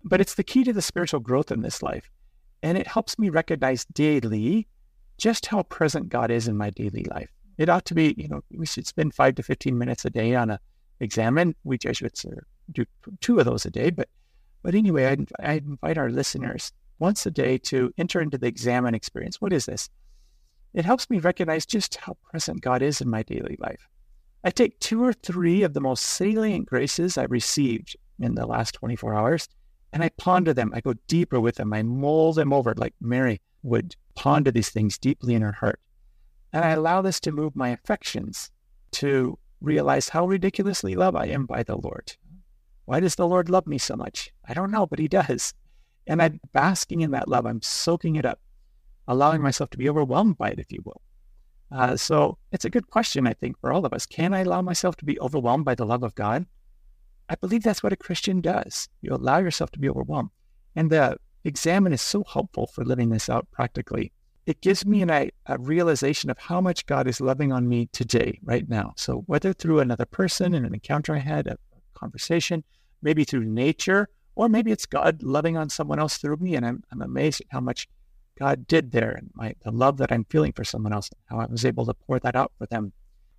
But 0.05 0.21
it's 0.21 0.35
the 0.35 0.45
key 0.45 0.65
to 0.65 0.73
the 0.75 0.83
spiritual 0.83 1.21
growth 1.21 1.51
in 1.51 1.63
this 1.63 1.83
life. 1.83 2.11
And 2.63 2.77
it 2.77 2.87
helps 2.87 3.19
me 3.19 3.31
recognize 3.31 3.87
daily 3.87 4.69
just 5.17 5.47
how 5.47 5.63
present 5.63 6.11
God 6.11 6.31
is 6.31 6.47
in 6.47 6.59
my 6.59 6.69
daily 6.69 7.05
life. 7.05 7.31
It 7.57 7.71
ought 7.71 7.87
to 7.87 7.95
be, 7.95 8.15
you 8.19 8.29
know, 8.29 8.43
we 8.51 8.67
should 8.67 8.87
spend 8.87 9.15
five 9.15 9.37
to 9.37 9.43
15 9.43 9.79
minutes 9.79 10.05
a 10.05 10.11
day 10.11 10.35
on 10.35 10.51
a 10.51 10.61
examen. 11.01 11.55
We 11.65 11.79
Jesuits 11.79 12.27
do 12.71 12.85
two 13.21 13.39
of 13.39 13.47
those 13.47 13.65
a 13.65 13.71
day. 13.71 13.89
But, 13.89 14.11
but 14.63 14.75
anyway, 14.75 15.07
I, 15.07 15.53
I 15.53 15.53
invite 15.55 15.97
our 15.97 16.11
listeners 16.11 16.71
once 16.99 17.25
a 17.25 17.31
day 17.31 17.57
to 17.59 17.95
enter 17.97 18.21
into 18.21 18.37
the 18.37 18.47
examen 18.47 18.95
experience. 18.95 19.41
What 19.41 19.55
is 19.55 19.65
this? 19.65 19.89
It 20.75 20.85
helps 20.85 21.09
me 21.09 21.19
recognize 21.19 21.65
just 21.65 21.95
how 21.97 22.19
present 22.31 22.61
God 22.61 22.83
is 22.83 23.01
in 23.01 23.09
my 23.09 23.23
daily 23.23 23.57
life. 23.59 23.89
I 24.45 24.51
take 24.51 24.79
two 24.79 25.03
or 25.03 25.15
three 25.15 25.63
of 25.63 25.73
the 25.73 25.81
most 25.81 26.05
salient 26.05 26.67
graces 26.67 27.17
I've 27.17 27.31
received 27.31 27.97
in 28.21 28.35
the 28.35 28.47
last 28.47 28.75
24 28.75 29.15
hours 29.15 29.49
and 29.95 30.03
I 30.03 30.11
ponder 30.11 30.53
them. 30.53 30.73
I 30.75 30.81
go 30.81 30.95
deeper 31.09 31.41
with 31.41 31.55
them. 31.55 31.73
I 31.73 31.83
mull 31.83 32.33
them 32.35 32.53
over 32.53 32.75
like 32.77 32.95
Mary 33.01 33.41
would 33.63 33.97
ponder 34.17 34.51
these 34.51 34.69
things 34.69 34.99
deeply 34.99 35.35
in 35.35 35.41
her 35.41 35.53
heart. 35.53 35.81
And 36.53 36.65
I 36.65 36.71
allow 36.71 37.01
this 37.01 37.21
to 37.21 37.33
move 37.33 37.57
my 37.57 37.71
affections 37.71 38.51
to 38.93 39.39
realize 39.61 40.11
how 40.11 40.27
ridiculously 40.27 40.95
loved 40.95 41.17
I 41.17 41.27
am 41.27 41.47
by 41.47 41.63
the 41.63 41.77
Lord. 41.77 42.13
Why 42.85 43.01
does 43.01 43.15
the 43.15 43.27
Lord 43.27 43.49
love 43.49 43.67
me 43.67 43.79
so 43.79 43.97
much? 43.97 44.31
I 44.47 44.53
don't 44.53 44.71
know, 44.71 44.87
but 44.87 44.99
he 44.99 45.09
does. 45.09 45.55
And 46.07 46.21
I'm 46.21 46.39
basking 46.53 47.01
in 47.01 47.13
that 47.13 47.29
love. 47.29 47.47
I'm 47.47 47.63
soaking 47.63 48.17
it 48.17 48.27
up, 48.27 48.41
allowing 49.09 49.41
myself 49.41 49.71
to 49.71 49.79
be 49.79 49.89
overwhelmed 49.89 50.37
by 50.37 50.51
it, 50.51 50.59
if 50.59 50.71
you 50.71 50.83
will. 50.85 51.01
Uh, 51.75 51.97
so 51.97 52.39
it's 52.53 52.65
a 52.65 52.71
good 52.71 52.89
question, 52.89 53.27
I 53.27 53.33
think, 53.33 53.59
for 53.61 53.73
all 53.73 53.85
of 53.85 53.93
us. 53.93 54.07
Can 54.07 54.33
I 54.33 54.41
allow 54.41 54.63
myself 54.63 54.97
to 54.99 55.05
be 55.05 55.19
overwhelmed 55.19 55.65
by 55.65 55.75
the 55.75 55.85
love 55.85 56.05
of 56.05 56.15
God? 56.15 56.47
I 57.29 57.35
believe 57.35 57.65
that's 57.65 57.83
what 57.83 57.93
a 57.93 57.97
Christian 57.97 58.41
does. 58.41 58.89
You 59.03 59.13
allow 59.13 59.39
yourself 59.39 59.73
to 59.73 59.81
be 59.81 59.89
overwhelmed. 59.89 60.31
And 60.77 60.91
the 60.91 61.17
examen 61.43 61.93
is 61.93 62.01
so 62.01 62.23
helpful 62.33 62.69
for 62.69 62.85
living 62.85 63.09
this 63.09 63.29
out 63.29 63.49
practically. 63.51 64.13
It 64.47 64.61
gives 64.61 64.87
me 64.87 65.03
an, 65.03 65.11
a, 65.11 65.31
realization 65.59 66.31
of 66.31 66.39
how 66.39 66.61
much 66.61 66.87
God 66.87 67.09
is 67.09 67.21
loving 67.21 67.51
on 67.51 67.69
me 67.69 67.89
today, 67.93 68.39
right 68.45 68.69
now. 68.69 68.93
So 68.97 69.25
whether 69.27 69.53
through 69.53 69.81
another 69.81 70.05
person 70.05 70.55
in 70.55 70.65
an 70.65 70.75
encounter 70.75 71.15
I 71.15 71.19
had, 71.19 71.47
a 71.49 71.57
conversation, 71.95 72.63
maybe 73.03 73.25
through 73.25 73.47
nature, 73.47 74.09
or 74.37 74.49
maybe 74.49 74.71
it's 74.71 74.87
God 74.87 75.23
loving 75.23 75.57
on 75.57 75.71
someone 75.71 75.99
else 75.99 76.19
through 76.19 76.37
me. 76.37 76.55
And 76.55 76.65
I'm, 76.65 76.85
I'm 76.93 77.03
amazed 77.03 77.41
at 77.41 77.47
how 77.51 77.61
much 77.61 77.89
God 78.39 78.67
did 78.67 78.93
there 78.93 79.13
and 79.13 79.31
my, 79.35 79.55
the 79.63 79.71
love 79.71 79.99
that 79.99 80.11
I'm 80.11 80.25
feeling 80.25 80.53
for 80.53 80.65
someone 80.65 80.93
else, 80.93 81.11
how 81.27 81.39
I 81.39 81.47
was 81.47 81.65
able 81.65 81.87
to 81.87 81.95
pour 81.95 82.19
that 82.21 82.37
out 82.37 82.53
for 82.59 82.67
them. 82.67 82.93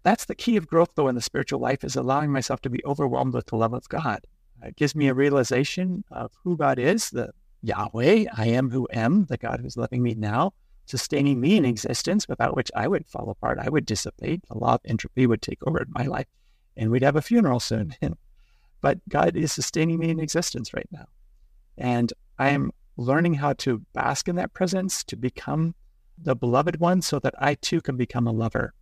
That's 0.04 0.26
the 0.26 0.36
key 0.36 0.56
of 0.56 0.68
growth, 0.68 0.92
though, 0.96 1.08
in 1.08 1.16
the 1.16 1.22
spiritual 1.22 1.60
life 1.60 1.84
is 1.84 1.96
allowing 1.96 2.32
myself 2.32 2.62
to 2.62 2.70
be 2.70 2.84
overwhelmed 2.86 3.34
with 3.34 3.48
the 3.48 3.58
love 3.58 3.74
of 3.74 3.90
God. 3.90 4.26
It 4.64 4.76
gives 4.76 4.96
me 4.96 5.08
a 5.08 5.14
realization 5.14 6.04
of 6.12 6.32
who 6.44 6.56
God 6.56 6.80
is, 6.80 7.10
the 7.10 7.32
Yahweh, 7.62 8.26
I 8.36 8.48
am 8.48 8.70
who 8.70 8.88
am, 8.94 9.26
the 9.26 9.38
God 9.38 9.60
who's 9.60 9.78
loving 9.78 10.04
me 10.04 10.14
now, 10.14 10.54
sustaining 10.86 11.40
me 11.40 11.58
in 11.58 11.66
existence, 11.66 12.28
without 12.28 12.56
which 12.56 12.72
I 12.76 12.88
would 12.88 13.08
fall 13.08 13.30
apart. 13.30 13.60
I 13.60 13.70
would 13.70 13.86
dissipate. 13.86 14.44
The 14.48 14.58
law 14.58 14.76
of 14.76 14.82
entropy 14.86 15.26
would 15.28 15.42
take 15.42 15.66
over 15.66 15.82
in 15.82 15.88
my 15.90 16.04
life, 16.04 16.28
and 16.78 16.92
we'd 16.92 17.04
have 17.04 17.16
a 17.16 17.22
funeral 17.22 17.60
soon. 17.60 17.96
but 18.82 19.00
God 19.10 19.36
is 19.36 19.52
sustaining 19.52 19.98
me 19.98 20.10
in 20.10 20.20
existence 20.20 20.74
right 20.74 20.88
now. 20.92 21.08
And 21.78 22.14
I 22.38 22.50
am 22.50 22.72
learning 22.98 23.36
how 23.36 23.54
to 23.54 23.80
bask 23.94 24.28
in 24.28 24.36
that 24.36 24.54
presence, 24.54 25.04
to 25.04 25.16
become 25.16 25.76
the 26.18 26.36
beloved 26.36 26.80
one 26.80 27.02
so 27.02 27.20
that 27.20 27.36
I 27.38 27.56
too 27.56 27.82
can 27.82 27.98
become 27.98 28.28
a 28.28 28.32
lover. 28.32 28.74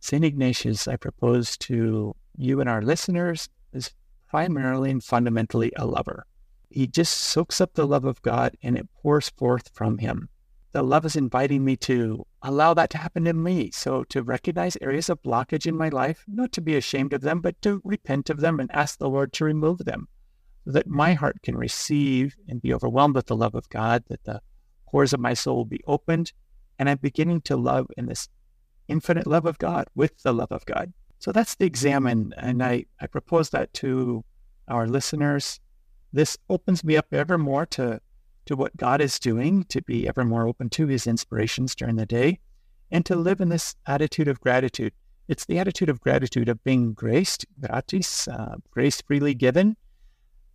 St. 0.00 0.24
Ignatius, 0.24 0.86
I 0.86 0.96
propose 0.96 1.56
to 1.58 2.14
you 2.36 2.60
and 2.60 2.68
our 2.68 2.82
listeners, 2.82 3.48
is 3.72 3.92
primarily 4.28 4.90
and 4.90 5.02
fundamentally 5.02 5.72
a 5.76 5.86
lover. 5.86 6.26
He 6.70 6.86
just 6.86 7.16
soaks 7.16 7.60
up 7.60 7.74
the 7.74 7.86
love 7.86 8.04
of 8.04 8.20
God 8.22 8.56
and 8.62 8.76
it 8.76 8.88
pours 9.02 9.30
forth 9.30 9.70
from 9.72 9.98
him. 9.98 10.28
The 10.72 10.82
love 10.82 11.04
is 11.04 11.14
inviting 11.14 11.64
me 11.64 11.76
to 11.76 12.26
allow 12.42 12.74
that 12.74 12.90
to 12.90 12.98
happen 12.98 13.26
in 13.28 13.42
me. 13.42 13.70
So 13.70 14.02
to 14.04 14.24
recognize 14.24 14.76
areas 14.80 15.08
of 15.08 15.22
blockage 15.22 15.66
in 15.66 15.76
my 15.76 15.88
life, 15.88 16.24
not 16.26 16.50
to 16.52 16.60
be 16.60 16.74
ashamed 16.74 17.12
of 17.12 17.20
them, 17.20 17.40
but 17.40 17.62
to 17.62 17.80
repent 17.84 18.28
of 18.28 18.40
them 18.40 18.58
and 18.58 18.70
ask 18.72 18.98
the 18.98 19.08
Lord 19.08 19.32
to 19.34 19.44
remove 19.44 19.78
them 19.78 20.08
that 20.66 20.86
my 20.86 21.14
heart 21.14 21.42
can 21.42 21.56
receive 21.56 22.36
and 22.48 22.62
be 22.62 22.72
overwhelmed 22.72 23.14
with 23.14 23.26
the 23.26 23.36
love 23.36 23.54
of 23.54 23.68
God, 23.68 24.04
that 24.08 24.24
the 24.24 24.40
pores 24.88 25.12
of 25.12 25.20
my 25.20 25.34
soul 25.34 25.56
will 25.56 25.64
be 25.64 25.82
opened. 25.86 26.32
And 26.78 26.88
I'm 26.88 26.98
beginning 26.98 27.42
to 27.42 27.56
love 27.56 27.86
in 27.96 28.06
this 28.06 28.28
infinite 28.88 29.26
love 29.26 29.46
of 29.46 29.58
God 29.58 29.86
with 29.94 30.22
the 30.22 30.32
love 30.32 30.52
of 30.52 30.64
God. 30.66 30.92
So 31.18 31.32
that's 31.32 31.54
the 31.54 31.66
examen. 31.66 32.34
And 32.36 32.62
I, 32.62 32.86
I 33.00 33.06
propose 33.06 33.50
that 33.50 33.72
to 33.74 34.24
our 34.68 34.86
listeners. 34.86 35.60
This 36.12 36.36
opens 36.48 36.84
me 36.84 36.96
up 36.96 37.06
ever 37.12 37.38
more 37.38 37.66
to 37.66 38.00
to 38.46 38.56
what 38.56 38.76
God 38.76 39.00
is 39.00 39.18
doing, 39.18 39.64
to 39.64 39.80
be 39.82 40.06
ever 40.06 40.24
more 40.24 40.46
open 40.46 40.68
to 40.70 40.86
his 40.86 41.06
inspirations 41.06 41.74
during 41.74 41.96
the 41.96 42.06
day, 42.06 42.38
and 42.90 43.04
to 43.06 43.16
live 43.16 43.40
in 43.40 43.48
this 43.48 43.74
attitude 43.86 44.28
of 44.28 44.40
gratitude. 44.40 44.92
It's 45.28 45.46
the 45.46 45.58
attitude 45.58 45.88
of 45.88 46.00
gratitude 46.00 46.48
of 46.50 46.62
being 46.62 46.92
graced, 46.92 47.46
gratis, 47.58 48.28
uh, 48.28 48.56
grace 48.70 49.00
freely 49.00 49.32
given, 49.34 49.76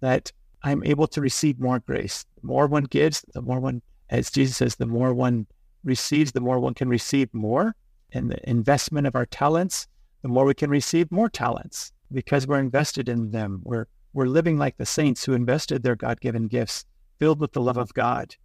that 0.02 0.32
I'm 0.64 0.84
able 0.84 1.08
to 1.08 1.22
receive 1.22 1.60
more 1.60 1.80
grace. 1.80 2.26
The 2.42 2.48
more 2.48 2.68
one 2.68 2.84
gives, 2.84 3.26
the 3.34 3.42
more 3.42 3.60
one, 3.60 3.82
as 4.10 4.32
Jesus 4.32 4.58
says, 4.58 4.76
the 4.76 4.86
more 4.86 5.14
one 5.14 5.48
receives, 5.84 6.32
the 6.32 6.42
more 6.42 6.60
one 6.60 6.74
can 6.74 6.90
receive 6.90 7.34
more. 7.34 7.76
And 8.12 8.32
the 8.32 8.50
investment 8.50 9.08
of 9.08 9.16
our 9.16 9.26
talents, 9.26 9.88
the 10.22 10.28
more 10.28 10.46
we 10.46 10.54
can 10.54 10.70
receive 10.70 11.12
more 11.12 11.30
talents 11.30 11.92
because 12.12 12.48
we're 12.48 12.60
invested 12.60 13.08
in 13.08 13.32
them. 13.32 13.62
We're, 13.64 13.86
we're 14.14 14.26
living 14.26 14.58
like 14.58 14.78
the 14.78 14.86
saints 14.86 15.24
who 15.24 15.34
invested 15.34 15.84
their 15.84 15.96
God 15.96 16.20
given 16.20 16.48
gifts 16.48 16.86
filled 17.20 17.40
with 17.40 17.54
the 17.54 17.62
love 17.62 17.78
of 17.78 17.94
God. 17.94 18.36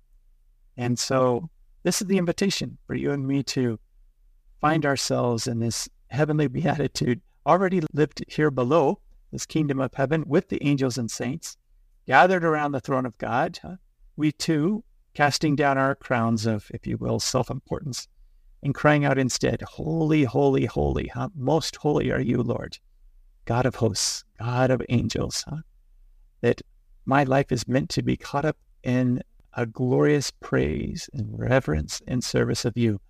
And 0.77 0.99
so 0.99 1.49
this 1.83 2.03
is 2.03 2.09
the 2.09 2.19
invitation 2.19 2.77
for 2.87 2.95
you 2.95 3.13
and 3.13 3.27
me 3.27 3.43
to 3.45 3.79
find 4.61 4.85
ourselves 4.85 5.47
in 5.47 5.61
this 5.61 5.89
heavenly 6.09 6.49
beatitude, 6.49 7.21
already 7.47 7.83
lived 7.93 8.25
here 8.29 8.51
below, 8.51 8.99
this 9.35 9.47
kingdom 9.47 9.81
of 9.81 9.93
heaven 9.93 10.23
with 10.29 10.49
the 10.49 10.65
angels 10.65 10.97
and 10.97 11.11
saints, 11.11 11.57
gathered 12.07 12.45
around 12.45 12.71
the 12.71 12.81
throne 12.81 13.05
of 13.05 13.19
God. 13.19 13.59
We 14.15 14.31
too, 14.31 14.85
casting 15.13 15.57
down 15.57 15.77
our 15.77 15.97
crowns 15.97 16.47
of, 16.47 16.71
if 16.73 16.87
you 16.87 16.97
will, 16.97 17.19
self 17.19 17.51
importance 17.51 18.07
and 18.63 18.73
crying 18.73 19.05
out 19.05 19.19
instead, 19.19 19.61
Holy, 19.63 20.23
holy, 20.23 20.67
holy, 20.67 21.09
huh? 21.09 21.31
most 21.35 21.75
holy 21.75 22.13
are 22.13 22.21
you, 22.21 22.45
Lord, 22.45 22.79
God 23.45 23.67
of 23.67 23.75
hosts, 23.75 24.25
God 24.39 24.71
of 24.71 24.81
angels. 24.89 25.45
Huh? 25.49 25.63
That 26.41 26.63
my 27.05 27.25
life 27.25 27.51
is 27.51 27.67
meant 27.67 27.91
to 27.91 28.03
be 28.03 28.17
caught 28.17 28.45
up 28.45 28.57
in 28.85 29.21
a 29.55 29.67
glorious 29.67 30.31
praise 30.31 31.11
and 31.13 31.37
reverence 31.37 32.01
and 32.07 32.23
service 32.23 32.65
of 32.65 32.77
you. 32.77 33.01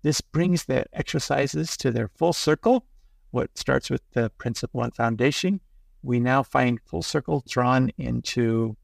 This 0.00 0.22
brings 0.22 0.64
the 0.64 0.86
exercises 0.94 1.76
to 1.76 1.90
their 1.90 2.08
full 2.08 2.32
circle. 2.32 2.86
What 3.32 3.58
starts 3.58 3.90
with 3.90 4.02
the 4.12 4.30
principle 4.30 4.82
and 4.82 4.94
foundation, 4.94 5.60
we 6.04 6.20
now 6.20 6.42
find 6.42 6.78
full 6.84 7.02
circle 7.02 7.42
drawn 7.48 7.90
into 7.96 8.76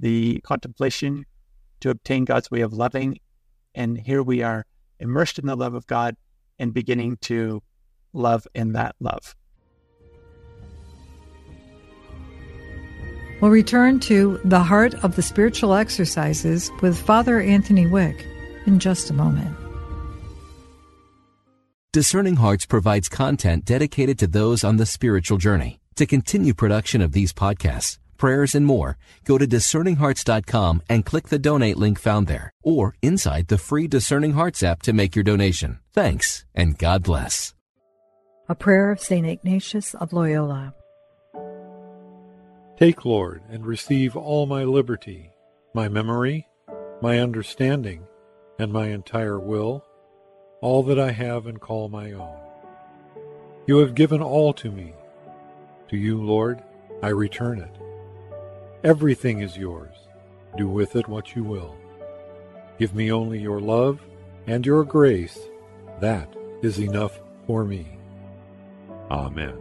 the 0.00 0.40
contemplation 0.40 1.26
to 1.80 1.90
obtain 1.90 2.24
God's 2.24 2.50
way 2.50 2.62
of 2.62 2.72
loving. 2.72 3.18
And 3.74 3.98
here 3.98 4.22
we 4.22 4.42
are 4.42 4.64
immersed 4.98 5.38
in 5.38 5.46
the 5.46 5.56
love 5.56 5.74
of 5.74 5.86
God 5.86 6.16
and 6.58 6.72
beginning 6.72 7.18
to 7.22 7.62
love 8.14 8.46
in 8.54 8.72
that 8.72 8.96
love. 9.00 9.36
We'll 13.40 13.50
return 13.50 13.98
to 14.00 14.40
the 14.44 14.60
heart 14.60 14.94
of 15.04 15.16
the 15.16 15.22
spiritual 15.22 15.74
exercises 15.74 16.70
with 16.80 16.96
Father 16.96 17.40
Anthony 17.40 17.86
Wieck 17.86 18.24
in 18.66 18.78
just 18.78 19.10
a 19.10 19.12
moment. 19.12 19.56
Discerning 21.92 22.36
Hearts 22.36 22.64
provides 22.64 23.08
content 23.10 23.66
dedicated 23.66 24.18
to 24.20 24.26
those 24.26 24.64
on 24.64 24.76
the 24.76 24.86
spiritual 24.86 25.36
journey. 25.36 25.81
To 25.96 26.06
continue 26.06 26.54
production 26.54 27.02
of 27.02 27.12
these 27.12 27.34
podcasts, 27.34 27.98
prayers, 28.16 28.54
and 28.54 28.64
more, 28.64 28.96
go 29.24 29.36
to 29.36 29.46
discerninghearts.com 29.46 30.82
and 30.88 31.04
click 31.04 31.28
the 31.28 31.38
donate 31.38 31.76
link 31.76 31.98
found 31.98 32.28
there 32.28 32.50
or 32.62 32.94
inside 33.02 33.48
the 33.48 33.58
free 33.58 33.86
Discerning 33.86 34.32
Hearts 34.32 34.62
app 34.62 34.80
to 34.82 34.94
make 34.94 35.14
your 35.14 35.22
donation. 35.22 35.80
Thanks 35.92 36.46
and 36.54 36.78
God 36.78 37.02
bless. 37.02 37.54
A 38.48 38.54
prayer 38.54 38.90
of 38.90 39.00
St. 39.00 39.26
Ignatius 39.26 39.94
of 39.94 40.12
Loyola. 40.12 40.74
Take, 42.78 43.04
Lord, 43.04 43.42
and 43.50 43.66
receive 43.66 44.16
all 44.16 44.46
my 44.46 44.64
liberty, 44.64 45.30
my 45.74 45.88
memory, 45.88 46.48
my 47.02 47.18
understanding, 47.18 48.06
and 48.58 48.72
my 48.72 48.88
entire 48.88 49.38
will, 49.38 49.84
all 50.62 50.82
that 50.84 50.98
I 50.98 51.12
have 51.12 51.46
and 51.46 51.60
call 51.60 51.88
my 51.88 52.12
own. 52.12 52.36
You 53.66 53.78
have 53.78 53.94
given 53.94 54.22
all 54.22 54.52
to 54.54 54.70
me. 54.70 54.94
To 55.92 55.98
you, 55.98 56.22
Lord, 56.22 56.62
I 57.02 57.08
return 57.08 57.58
it. 57.58 57.76
Everything 58.82 59.42
is 59.42 59.58
yours. 59.58 59.94
Do 60.56 60.66
with 60.66 60.96
it 60.96 61.06
what 61.06 61.36
you 61.36 61.44
will. 61.44 61.76
Give 62.78 62.94
me 62.94 63.12
only 63.12 63.38
your 63.38 63.60
love 63.60 64.00
and 64.46 64.64
your 64.64 64.84
grace. 64.84 65.38
That 66.00 66.34
is 66.62 66.78
enough 66.78 67.20
for 67.46 67.66
me. 67.66 67.98
Amen. 69.10 69.54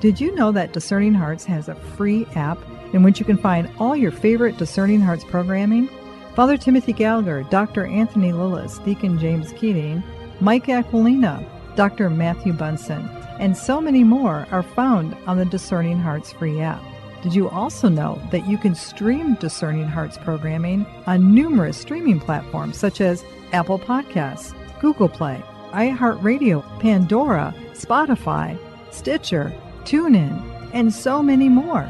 Did 0.00 0.20
you 0.20 0.34
know 0.34 0.50
that 0.50 0.72
Discerning 0.72 1.14
Hearts 1.14 1.44
has 1.44 1.68
a 1.68 1.76
free 1.76 2.26
app 2.34 2.58
in 2.92 3.04
which 3.04 3.20
you 3.20 3.24
can 3.24 3.38
find 3.38 3.70
all 3.78 3.94
your 3.94 4.10
favorite 4.10 4.56
Discerning 4.56 5.00
Hearts 5.00 5.22
programming? 5.22 5.88
Father 6.36 6.58
Timothy 6.58 6.92
Gallagher, 6.92 7.44
Dr. 7.44 7.86
Anthony 7.86 8.30
Lilles, 8.30 8.78
Deacon 8.80 9.18
James 9.18 9.52
Keating, 9.52 10.02
Mike 10.38 10.66
Aquilina, 10.66 11.42
Dr. 11.76 12.10
Matthew 12.10 12.52
Bunson, 12.52 13.08
and 13.40 13.56
so 13.56 13.80
many 13.80 14.04
more 14.04 14.46
are 14.50 14.62
found 14.62 15.16
on 15.26 15.38
the 15.38 15.46
Discerning 15.46 15.98
Hearts 15.98 16.32
free 16.32 16.60
app. 16.60 16.82
Did 17.22 17.34
you 17.34 17.48
also 17.48 17.88
know 17.88 18.20
that 18.30 18.46
you 18.46 18.58
can 18.58 18.74
stream 18.74 19.36
Discerning 19.36 19.88
Hearts 19.88 20.18
programming 20.18 20.84
on 21.06 21.34
numerous 21.34 21.78
streaming 21.78 22.20
platforms 22.20 22.76
such 22.76 23.00
as 23.00 23.24
Apple 23.54 23.78
Podcasts, 23.78 24.54
Google 24.78 25.08
Play, 25.08 25.42
iHeartRadio, 25.70 26.62
Pandora, 26.80 27.54
Spotify, 27.72 28.58
Stitcher, 28.92 29.54
TuneIn, 29.84 30.70
and 30.74 30.92
so 30.92 31.22
many 31.22 31.48
more. 31.48 31.88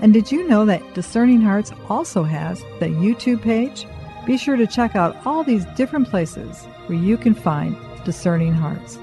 And 0.00 0.12
did 0.12 0.30
you 0.30 0.46
know 0.48 0.64
that 0.66 0.94
Discerning 0.94 1.40
Hearts 1.40 1.72
also 1.88 2.24
has 2.24 2.60
the 2.80 2.86
YouTube 2.86 3.42
page? 3.42 3.86
Be 4.26 4.36
sure 4.36 4.56
to 4.56 4.66
check 4.66 4.96
out 4.96 5.16
all 5.26 5.44
these 5.44 5.64
different 5.76 6.08
places 6.08 6.64
where 6.86 6.98
you 6.98 7.16
can 7.16 7.34
find 7.34 7.76
discerning 8.04 8.52
hearts. 8.52 8.98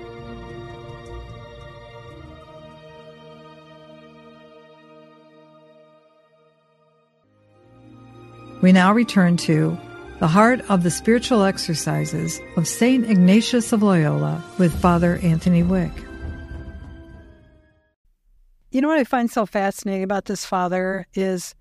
We 8.62 8.71
now 8.71 8.93
return 8.93 9.38
to 9.38 9.75
the 10.19 10.27
heart 10.27 10.62
of 10.69 10.83
the 10.83 10.91
spiritual 10.91 11.43
exercises 11.43 12.39
of 12.57 12.67
St. 12.67 13.10
Ignatius 13.10 13.74
of 13.74 13.81
Loyola 13.81 14.43
with 14.60 14.79
Father 14.79 15.17
Anthony 15.24 15.63
Wieck. 15.63 16.10
You 18.71 18.79
know 18.79 18.87
what 18.87 18.99
I 18.99 19.03
find 19.03 19.29
so 19.29 19.45
fascinating 19.45 20.03
about 20.03 20.25
this, 20.25 20.45
Father, 20.45 21.05
is 21.13 21.55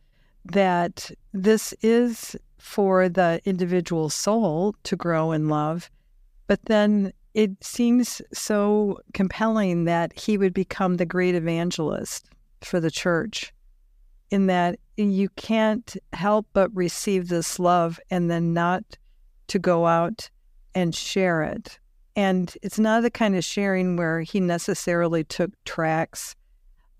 that 0.44 1.10
this 1.32 1.74
is 1.82 2.36
for 2.58 3.08
the 3.08 3.40
individual 3.44 4.08
soul 4.10 4.76
to 4.84 4.94
grow 4.94 5.32
in 5.32 5.48
love, 5.48 5.90
but 6.46 6.64
then 6.66 7.12
it 7.34 7.64
seems 7.64 8.22
so 8.32 9.00
compelling 9.12 9.86
that 9.86 10.16
he 10.16 10.38
would 10.38 10.54
become 10.54 10.96
the 10.96 11.06
great 11.06 11.34
evangelist 11.34 12.28
for 12.62 12.78
the 12.78 12.92
church 12.92 13.52
in 14.30 14.46
that 14.46 14.78
you 14.96 15.30
can't 15.30 15.96
help 16.12 16.46
but 16.52 16.74
receive 16.76 17.28
this 17.28 17.58
love 17.58 17.98
and 18.10 18.30
then 18.30 18.52
not 18.52 18.84
to 19.48 19.58
go 19.58 19.84
out 19.84 20.30
and 20.76 20.94
share 20.94 21.42
it. 21.42 21.80
And 22.14 22.54
it's 22.62 22.78
not 22.78 23.02
the 23.02 23.10
kind 23.10 23.34
of 23.34 23.44
sharing 23.44 23.96
where 23.96 24.20
he 24.20 24.38
necessarily 24.38 25.24
took 25.24 25.50
tracts 25.64 26.36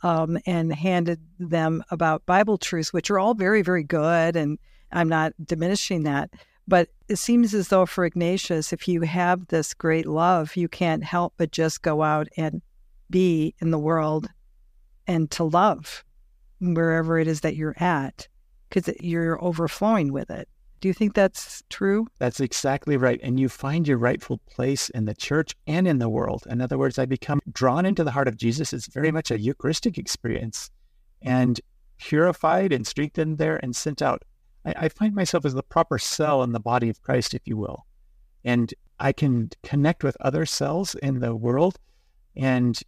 um, 0.03 0.39
and 0.47 0.73
handed 0.73 1.21
them 1.39 1.83
about 1.91 2.27
Bible 2.27 2.59
truths, 2.59 2.93
which 2.93 3.11
are 3.11 3.19
all 3.19 3.35
very, 3.35 3.63
very 3.63 3.85
good. 3.85 4.37
And 4.37 4.59
I'm 4.93 5.09
not 5.09 5.33
diminishing 5.45 6.05
that. 6.05 6.31
But 6.67 6.89
it 7.09 7.17
seems 7.17 7.53
as 7.55 7.69
though 7.69 7.87
for 7.87 8.05
Ignatius, 8.05 8.73
if 8.73 8.87
you 8.87 9.03
have 9.03 9.49
this 9.49 9.75
great 9.75 10.07
love, 10.07 10.57
you 10.57 10.69
can't 10.69 11.03
help 11.03 11.35
but 11.37 11.51
just 11.51 11.83
go 11.83 12.03
out 12.03 12.29
and 12.37 12.63
be 13.11 13.55
in 13.61 13.71
the 13.71 13.79
world 13.79 14.29
and 15.07 15.31
to 15.33 15.45
love 15.45 16.05
wherever 16.61 17.19
it 17.19 17.27
is 17.27 17.41
that 17.41 17.57
you're 17.57 17.77
at 17.79 18.29
because 18.69 18.95
you're 19.01 19.43
overflowing 19.43 20.13
with 20.13 20.31
it. 20.31 20.49
Do 20.81 20.89
you 20.89 20.95
think 20.95 21.15
that's 21.15 21.63
true? 21.69 22.07
That's 22.19 22.41
exactly 22.41 22.97
right. 22.97 23.21
And 23.23 23.39
you 23.39 23.51
find 23.51 23.87
your 23.87 23.99
rightful 23.99 24.39
place 24.47 24.89
in 24.89 25.05
the 25.05 25.15
church 25.15 25.55
and 25.67 25.87
in 25.87 25.99
the 25.99 26.09
world. 26.09 26.47
In 26.49 26.63
other 26.63 26.79
words, 26.79 26.99
I 26.99 27.05
become 27.05 27.41
drawn 27.53 27.85
into 27.85 28.03
the 28.03 28.11
heart 28.11 28.29
of 28.29 28.39
Jesus. 28.39 28.73
It's 28.73 28.87
very 28.87 29.13
much 29.13 29.31
a 29.31 29.39
Eucharistic 29.39 29.99
experience 29.99 30.71
and 31.21 31.61
purified 31.99 32.73
and 32.73 32.87
strengthened 32.87 33.37
there 33.37 33.59
and 33.63 33.77
sent 33.77 34.01
out. 34.01 34.23
I, 34.65 34.75
I 34.77 34.89
find 34.89 35.15
myself 35.15 35.45
as 35.45 35.53
the 35.53 35.63
proper 35.63 35.99
cell 35.99 36.43
in 36.43 36.53
the 36.53 36.61
body 36.61 36.89
of 36.89 37.03
Christ, 37.03 37.35
if 37.35 37.43
you 37.45 37.59
will. 37.59 37.85
And 38.43 38.73
I 38.99 39.13
can 39.13 39.51
connect 39.63 40.03
with 40.03 40.17
other 40.21 40.47
cells 40.47 40.95
in 40.95 41.21
the 41.21 41.37
world 41.37 41.79
and 42.37 42.81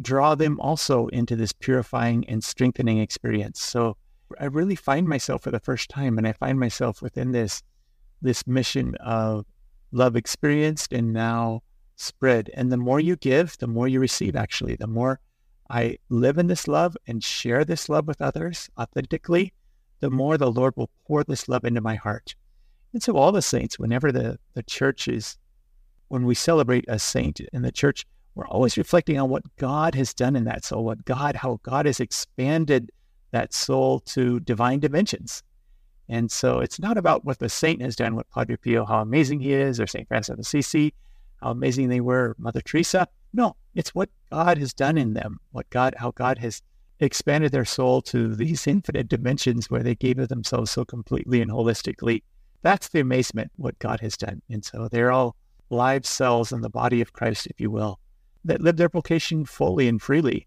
draw 0.00 0.36
them 0.36 0.60
also 0.60 1.08
into 1.08 1.34
this 1.34 1.52
purifying 1.52 2.24
and 2.28 2.44
strengthening 2.44 2.98
experience. 2.98 3.60
So 3.60 3.96
I 4.40 4.46
really 4.46 4.74
find 4.74 5.08
myself 5.08 5.42
for 5.42 5.50
the 5.50 5.60
first 5.60 5.88
time, 5.88 6.18
and 6.18 6.26
I 6.26 6.32
find 6.32 6.58
myself 6.58 7.02
within 7.02 7.32
this 7.32 7.62
this 8.22 8.46
mission 8.46 8.94
of 8.96 9.44
love 9.92 10.16
experienced 10.16 10.92
and 10.92 11.12
now 11.12 11.62
spread. 11.96 12.50
And 12.54 12.72
the 12.72 12.76
more 12.76 13.00
you 13.00 13.16
give, 13.16 13.56
the 13.58 13.66
more 13.66 13.88
you 13.88 14.00
receive. 14.00 14.36
Actually, 14.36 14.76
the 14.76 14.86
more 14.86 15.20
I 15.68 15.98
live 16.08 16.38
in 16.38 16.46
this 16.46 16.68
love 16.68 16.96
and 17.06 17.22
share 17.22 17.64
this 17.64 17.88
love 17.88 18.06
with 18.06 18.22
others 18.22 18.70
authentically, 18.78 19.52
the 20.00 20.10
more 20.10 20.38
the 20.38 20.50
Lord 20.50 20.74
will 20.76 20.90
pour 21.06 21.24
this 21.24 21.48
love 21.48 21.64
into 21.64 21.80
my 21.80 21.94
heart. 21.94 22.34
And 22.92 23.02
so 23.02 23.16
all 23.16 23.32
the 23.32 23.42
saints, 23.42 23.78
whenever 23.78 24.12
the, 24.12 24.38
the 24.54 24.62
church 24.62 25.08
is, 25.08 25.36
when 26.08 26.24
we 26.24 26.34
celebrate 26.34 26.84
a 26.88 26.98
saint 26.98 27.40
in 27.40 27.62
the 27.62 27.72
church, 27.72 28.06
we're 28.34 28.46
always 28.46 28.76
reflecting 28.76 29.18
on 29.18 29.28
what 29.28 29.56
God 29.56 29.94
has 29.94 30.14
done 30.14 30.36
in 30.36 30.44
that 30.44 30.64
soul, 30.64 30.84
what 30.84 31.04
God, 31.04 31.36
how 31.36 31.58
God 31.62 31.86
has 31.86 32.00
expanded 32.00 32.90
that 33.30 33.52
soul 33.52 34.00
to 34.00 34.40
divine 34.40 34.80
dimensions. 34.80 35.42
And 36.08 36.30
so 36.30 36.60
it's 36.60 36.78
not 36.78 36.96
about 36.96 37.24
what 37.24 37.38
the 37.38 37.48
saint 37.48 37.82
has 37.82 37.96
done, 37.96 38.14
what 38.14 38.30
Padre 38.30 38.56
Pio, 38.56 38.84
how 38.84 39.00
amazing 39.00 39.40
he 39.40 39.52
is, 39.52 39.80
or 39.80 39.86
St. 39.86 40.06
Francis 40.06 40.32
of 40.32 40.38
Assisi, 40.38 40.94
how 41.42 41.50
amazing 41.50 41.88
they 41.88 42.00
were, 42.00 42.36
Mother 42.38 42.60
Teresa. 42.60 43.08
No, 43.32 43.56
it's 43.74 43.94
what 43.94 44.08
God 44.30 44.58
has 44.58 44.72
done 44.72 44.96
in 44.96 45.14
them, 45.14 45.40
what 45.50 45.68
God, 45.70 45.94
how 45.98 46.12
God 46.12 46.38
has 46.38 46.62
expanded 47.00 47.52
their 47.52 47.64
soul 47.64 48.00
to 48.02 48.34
these 48.34 48.66
infinite 48.66 49.08
dimensions 49.08 49.68
where 49.68 49.82
they 49.82 49.94
gave 49.94 50.18
of 50.18 50.28
themselves 50.28 50.70
so 50.70 50.84
completely 50.84 51.42
and 51.42 51.50
holistically. 51.50 52.22
That's 52.62 52.88
the 52.88 53.00
amazement, 53.00 53.50
what 53.56 53.78
God 53.80 54.00
has 54.00 54.16
done. 54.16 54.40
And 54.48 54.64
so 54.64 54.88
they're 54.88 55.12
all 55.12 55.36
live 55.70 56.06
cells 56.06 56.52
in 56.52 56.60
the 56.60 56.70
body 56.70 57.00
of 57.00 57.12
Christ, 57.12 57.46
if 57.48 57.60
you 57.60 57.70
will 57.70 57.98
that 58.46 58.62
live 58.62 58.76
their 58.76 58.88
vocation 58.88 59.44
fully 59.44 59.88
and 59.88 60.00
freely. 60.00 60.46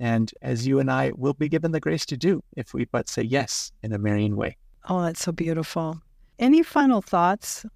And 0.00 0.32
as 0.40 0.66
you 0.66 0.80
and 0.80 0.90
I 0.90 1.12
will 1.14 1.34
be 1.34 1.48
given 1.48 1.72
the 1.72 1.78
grace 1.78 2.06
to 2.06 2.16
do 2.16 2.42
if 2.56 2.72
we 2.74 2.86
but 2.86 3.08
say 3.08 3.22
yes 3.22 3.70
in 3.82 3.92
a 3.92 3.98
Marian 3.98 4.34
way. 4.34 4.56
Oh, 4.88 5.02
that's 5.02 5.22
so 5.22 5.30
beautiful. 5.30 6.00
Any 6.38 6.62
final 6.62 7.02
thoughts 7.02 7.66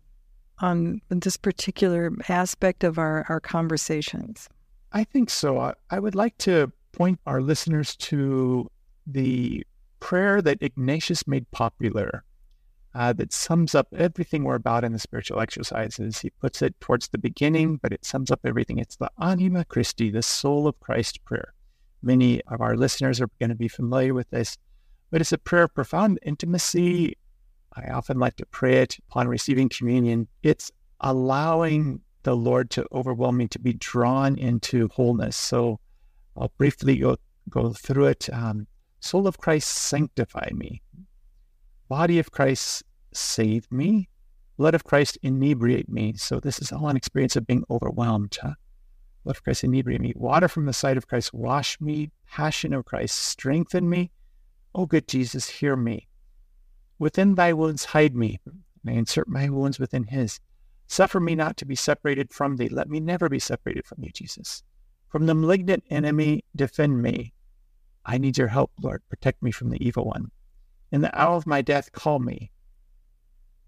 on 0.60 1.02
this 1.10 1.36
particular 1.36 2.10
aspect 2.28 2.82
of 2.82 2.98
our, 2.98 3.26
our 3.28 3.40
conversations? 3.40 4.48
I 4.92 5.04
think 5.04 5.28
so. 5.28 5.74
I 5.90 5.98
would 5.98 6.14
like 6.14 6.38
to 6.38 6.72
point 6.92 7.20
our 7.26 7.42
listeners 7.42 7.94
to 7.96 8.70
the 9.06 9.66
prayer 10.00 10.40
that 10.40 10.62
Ignatius 10.62 11.26
made 11.26 11.50
popular 11.50 12.24
uh, 12.94 13.12
that 13.14 13.32
sums 13.32 13.74
up 13.74 13.88
everything 13.96 14.44
we're 14.44 14.54
about 14.54 14.84
in 14.84 14.92
the 14.92 14.98
spiritual 14.98 15.40
exercises. 15.40 16.20
He 16.20 16.30
puts 16.30 16.62
it 16.62 16.78
towards 16.80 17.08
the 17.08 17.18
beginning, 17.18 17.78
but 17.82 17.92
it 17.92 18.04
sums 18.04 18.30
up 18.30 18.40
everything. 18.44 18.78
It's 18.78 18.96
the 18.96 19.10
Anima 19.20 19.64
Christi, 19.64 20.10
the 20.10 20.22
soul 20.22 20.66
of 20.66 20.78
Christ 20.80 21.24
prayer. 21.24 21.52
Many 22.04 22.42
of 22.42 22.60
our 22.60 22.76
listeners 22.76 23.20
are 23.20 23.28
going 23.40 23.50
to 23.50 23.54
be 23.54 23.68
familiar 23.68 24.14
with 24.14 24.28
this, 24.30 24.56
but 25.10 25.20
it's 25.20 25.32
a 25.32 25.38
prayer 25.38 25.64
of 25.64 25.74
profound 25.74 26.18
intimacy. 26.22 27.16
I 27.74 27.88
often 27.90 28.18
like 28.18 28.36
to 28.36 28.46
pray 28.46 28.82
it 28.82 28.96
upon 29.08 29.26
receiving 29.28 29.68
communion. 29.68 30.28
It's 30.42 30.70
allowing 31.00 32.00
the 32.22 32.36
Lord 32.36 32.70
to 32.70 32.86
overwhelm 32.92 33.38
me, 33.38 33.48
to 33.48 33.58
be 33.58 33.72
drawn 33.74 34.38
into 34.38 34.88
wholeness. 34.88 35.36
So 35.36 35.80
I'll 36.36 36.52
briefly 36.56 36.96
go, 36.98 37.16
go 37.50 37.72
through 37.72 38.06
it. 38.06 38.28
Um, 38.32 38.66
soul 39.00 39.26
of 39.26 39.38
Christ, 39.38 39.68
sanctify 39.68 40.50
me 40.52 40.82
body 41.88 42.18
of 42.18 42.30
Christ 42.30 42.82
save 43.12 43.70
me, 43.70 44.08
blood 44.56 44.74
of 44.74 44.84
Christ 44.84 45.18
inebriate 45.22 45.88
me. 45.88 46.14
So 46.14 46.40
this 46.40 46.58
is 46.58 46.72
all 46.72 46.88
an 46.88 46.96
experience 46.96 47.36
of 47.36 47.46
being 47.46 47.64
overwhelmed. 47.70 48.36
Huh? 48.40 48.54
Of 49.26 49.42
Christ 49.42 49.64
inebriate 49.64 50.00
me. 50.00 50.12
Water 50.16 50.48
from 50.48 50.66
the 50.66 50.72
side 50.72 50.96
of 50.96 51.08
Christ 51.08 51.32
wash 51.32 51.80
me. 51.80 52.10
Passion 52.30 52.74
of 52.74 52.84
Christ 52.84 53.16
strengthen 53.16 53.88
me. 53.88 54.10
Oh, 54.74 54.86
good 54.86 55.08
Jesus, 55.08 55.48
hear 55.48 55.76
me. 55.76 56.08
Within 56.98 57.34
thy 57.34 57.52
wounds 57.52 57.86
hide 57.86 58.14
me. 58.14 58.40
May 58.82 58.96
insert 58.96 59.28
my 59.28 59.48
wounds 59.48 59.78
within 59.78 60.04
his. 60.04 60.40
Suffer 60.86 61.20
me 61.20 61.34
not 61.34 61.56
to 61.56 61.64
be 61.64 61.74
separated 61.74 62.32
from 62.32 62.56
thee. 62.56 62.68
Let 62.68 62.90
me 62.90 63.00
never 63.00 63.28
be 63.28 63.38
separated 63.38 63.86
from 63.86 64.02
you, 64.02 64.10
Jesus. 64.10 64.62
From 65.08 65.26
the 65.26 65.34
malignant 65.34 65.84
enemy, 65.88 66.44
defend 66.54 67.00
me. 67.00 67.32
I 68.04 68.18
need 68.18 68.36
your 68.36 68.48
help, 68.48 68.72
Lord. 68.82 69.02
Protect 69.08 69.42
me 69.42 69.50
from 69.50 69.70
the 69.70 69.82
evil 69.84 70.04
one. 70.04 70.30
In 70.92 71.00
the 71.00 71.18
hour 71.18 71.36
of 71.36 71.46
my 71.46 71.62
death, 71.62 71.92
call 71.92 72.18
me 72.18 72.50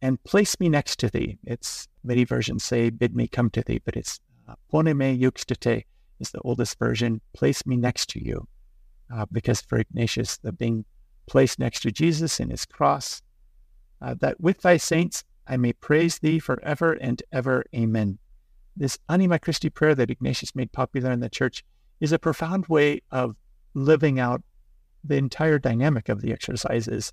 and 0.03 0.23
place 0.25 0.61
me 0.61 0.69
next 0.69 0.99
to 1.01 1.09
thee. 1.09 1.38
It's 1.45 1.88
many 2.05 2.25
versions 2.25 2.64
say, 2.64 2.90
bid 2.90 3.16
me 3.16 3.27
come 3.27 3.51
to 3.51 3.62
thee, 3.62 3.81
but 3.85 3.97
it's 3.97 4.21
uh, 4.49 4.55
pone 4.71 4.97
me 4.97 5.19
juxta 5.19 5.57
te 5.57 5.85
is 6.21 6.31
the 6.31 6.41
oldest 6.41 6.79
version. 6.79 7.21
Place 7.33 7.67
me 7.67 7.77
next 7.77 8.09
to 8.11 8.25
you. 8.25 8.47
Uh, 9.13 9.27
because 9.31 9.61
for 9.61 9.79
Ignatius, 9.79 10.39
the 10.39 10.53
being 10.53 10.85
placed 11.27 11.59
next 11.59 11.81
to 11.81 11.93
Jesus 11.93 12.41
in 12.41 12.51
his 12.51 12.65
cross, 12.65 13.23
uh, 14.01 14.15
that 14.21 14.41
with 14.41 14.63
thy 14.63 14.77
saints 14.77 15.25
I 15.47 15.57
may 15.57 15.73
praise 15.73 16.19
thee 16.19 16.39
forever 16.39 16.95
and 16.95 17.23
ever. 17.33 17.65
Amen. 17.75 18.19
This 18.77 18.99
Anima 19.09 19.39
Christi 19.39 19.71
prayer 19.71 19.95
that 19.95 20.11
Ignatius 20.11 20.55
made 20.55 20.73
popular 20.73 21.13
in 21.13 21.21
the 21.21 21.29
church 21.29 21.65
is 22.01 22.13
a 22.13 22.19
profound 22.19 22.67
way 22.67 23.01
of 23.11 23.37
living 23.75 24.19
out 24.19 24.43
the 25.05 25.17
entire 25.17 25.59
dynamic 25.59 26.09
of 26.09 26.21
the 26.21 26.33
exercises 26.33 27.13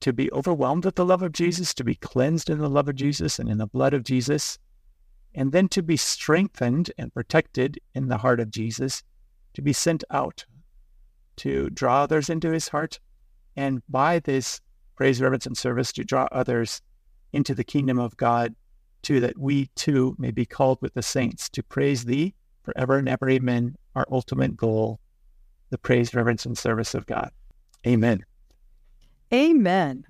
to 0.00 0.12
be 0.12 0.32
overwhelmed 0.32 0.84
with 0.84 0.96
the 0.96 1.04
love 1.04 1.22
of 1.22 1.32
Jesus, 1.32 1.72
to 1.74 1.84
be 1.84 1.94
cleansed 1.94 2.50
in 2.50 2.58
the 2.58 2.68
love 2.68 2.88
of 2.88 2.96
Jesus 2.96 3.38
and 3.38 3.48
in 3.48 3.58
the 3.58 3.66
blood 3.66 3.94
of 3.94 4.04
Jesus, 4.04 4.58
and 5.34 5.52
then 5.52 5.68
to 5.68 5.82
be 5.82 5.96
strengthened 5.96 6.90
and 6.98 7.12
protected 7.12 7.78
in 7.94 8.08
the 8.08 8.18
heart 8.18 8.40
of 8.40 8.50
Jesus, 8.50 9.02
to 9.54 9.62
be 9.62 9.72
sent 9.72 10.04
out 10.10 10.44
to 11.36 11.68
draw 11.70 12.02
others 12.02 12.30
into 12.30 12.50
his 12.50 12.68
heart, 12.68 13.00
and 13.56 13.82
by 13.88 14.20
this 14.20 14.60
praise, 14.96 15.20
reverence, 15.20 15.46
and 15.46 15.56
service 15.56 15.92
to 15.92 16.04
draw 16.04 16.28
others 16.30 16.80
into 17.32 17.54
the 17.54 17.64
kingdom 17.64 17.98
of 17.98 18.16
God, 18.16 18.54
to 19.02 19.20
that 19.20 19.36
we 19.36 19.66
too 19.74 20.14
may 20.18 20.30
be 20.30 20.46
called 20.46 20.78
with 20.80 20.94
the 20.94 21.02
saints 21.02 21.48
to 21.50 21.62
praise 21.62 22.04
thee 22.04 22.34
forever 22.62 22.96
and 22.96 23.08
ever. 23.08 23.28
Amen. 23.28 23.76
Our 23.94 24.06
ultimate 24.10 24.56
goal 24.56 25.00
the 25.70 25.78
praise, 25.78 26.14
reverence, 26.14 26.46
and 26.46 26.56
service 26.56 26.94
of 26.94 27.04
God. 27.06 27.32
Amen. 27.84 28.24
Amen. 29.32 30.04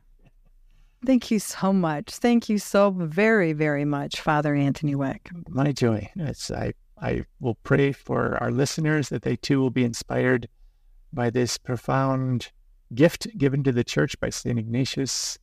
Thank 1.05 1.31
you 1.31 1.39
so 1.39 1.73
much. 1.73 2.11
Thank 2.11 2.49
you 2.49 2.59
so 2.59 2.91
very, 2.91 3.53
very 3.53 3.85
much, 3.85 4.21
Father 4.21 4.55
Anthony 4.55 4.95
Wieck. 4.95 5.31
My 5.49 5.73
joy. 5.73 6.09
It's, 6.17 6.51
I, 6.51 6.73
I 7.01 7.25
will 7.41 7.57
pray 7.57 7.93
for 7.93 8.39
our 8.43 8.51
listeners 8.51 9.11
that 9.11 9.23
they 9.23 9.37
too 9.37 9.61
will 9.61 9.71
be 9.71 9.85
inspired 9.85 10.49
by 11.13 11.31
this 11.31 11.59
profound 11.59 12.51
gift 12.95 13.27
given 13.37 13.63
to 13.65 13.73
the 13.73 13.85
church 13.85 14.19
by 14.21 14.31
St. 14.31 14.59
Ignatius. 14.59 15.39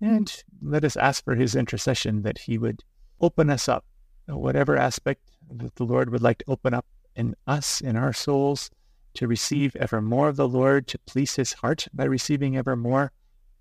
And 0.00 0.42
let 0.62 0.84
us 0.84 0.96
ask 0.96 1.24
for 1.24 1.34
his 1.34 1.54
intercession 1.54 2.22
that 2.22 2.38
he 2.38 2.58
would 2.58 2.82
open 3.20 3.50
us 3.50 3.68
up, 3.68 3.84
whatever 4.26 4.76
aspect 4.76 5.20
that 5.50 5.74
the 5.76 5.84
Lord 5.84 6.10
would 6.10 6.22
like 6.22 6.38
to 6.38 6.44
open 6.48 6.74
up 6.74 6.86
in 7.14 7.34
us, 7.46 7.80
in 7.80 7.96
our 7.96 8.12
souls, 8.12 8.70
to 9.14 9.28
receive 9.28 9.76
ever 9.76 10.00
more 10.00 10.28
of 10.28 10.36
the 10.36 10.48
Lord, 10.48 10.86
to 10.88 10.98
please 11.00 11.36
his 11.36 11.52
heart 11.52 11.86
by 11.92 12.04
receiving 12.04 12.56
ever 12.56 12.76
more, 12.76 13.12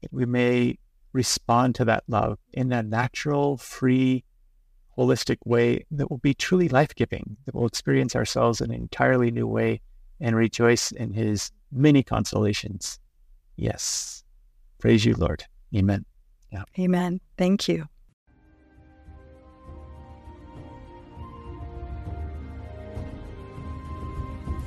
that 0.02 0.14
we 0.14 0.26
may 0.26 0.78
respond 1.14 1.76
to 1.76 1.86
that 1.86 2.04
love 2.08 2.40
in 2.54 2.72
a 2.72 2.84
natural, 2.84 3.58
free, 3.58 4.24
holistic 4.98 5.38
way 5.46 5.86
that 5.92 6.10
will 6.10 6.18
be 6.18 6.34
truly 6.34 6.70
life-giving, 6.70 7.38
that 7.46 7.56
will 7.56 7.68
experience 7.68 8.16
ourselves 8.16 8.62
in 8.62 8.72
an 8.72 8.78
entirely 8.78 9.32
new 9.32 9.48
way 9.48 9.82
and 10.20 10.36
rejoice 10.36 10.92
in 10.92 11.14
his 11.14 11.52
many 11.72 12.04
consolations. 12.04 13.00
Yes. 13.56 14.24
Praise 14.80 15.06
you, 15.06 15.16
Lord. 15.16 15.46
Amen. 15.76 16.06
Yeah. 16.52 16.64
Amen. 16.78 17.22
Thank 17.38 17.68
you. 17.68 17.88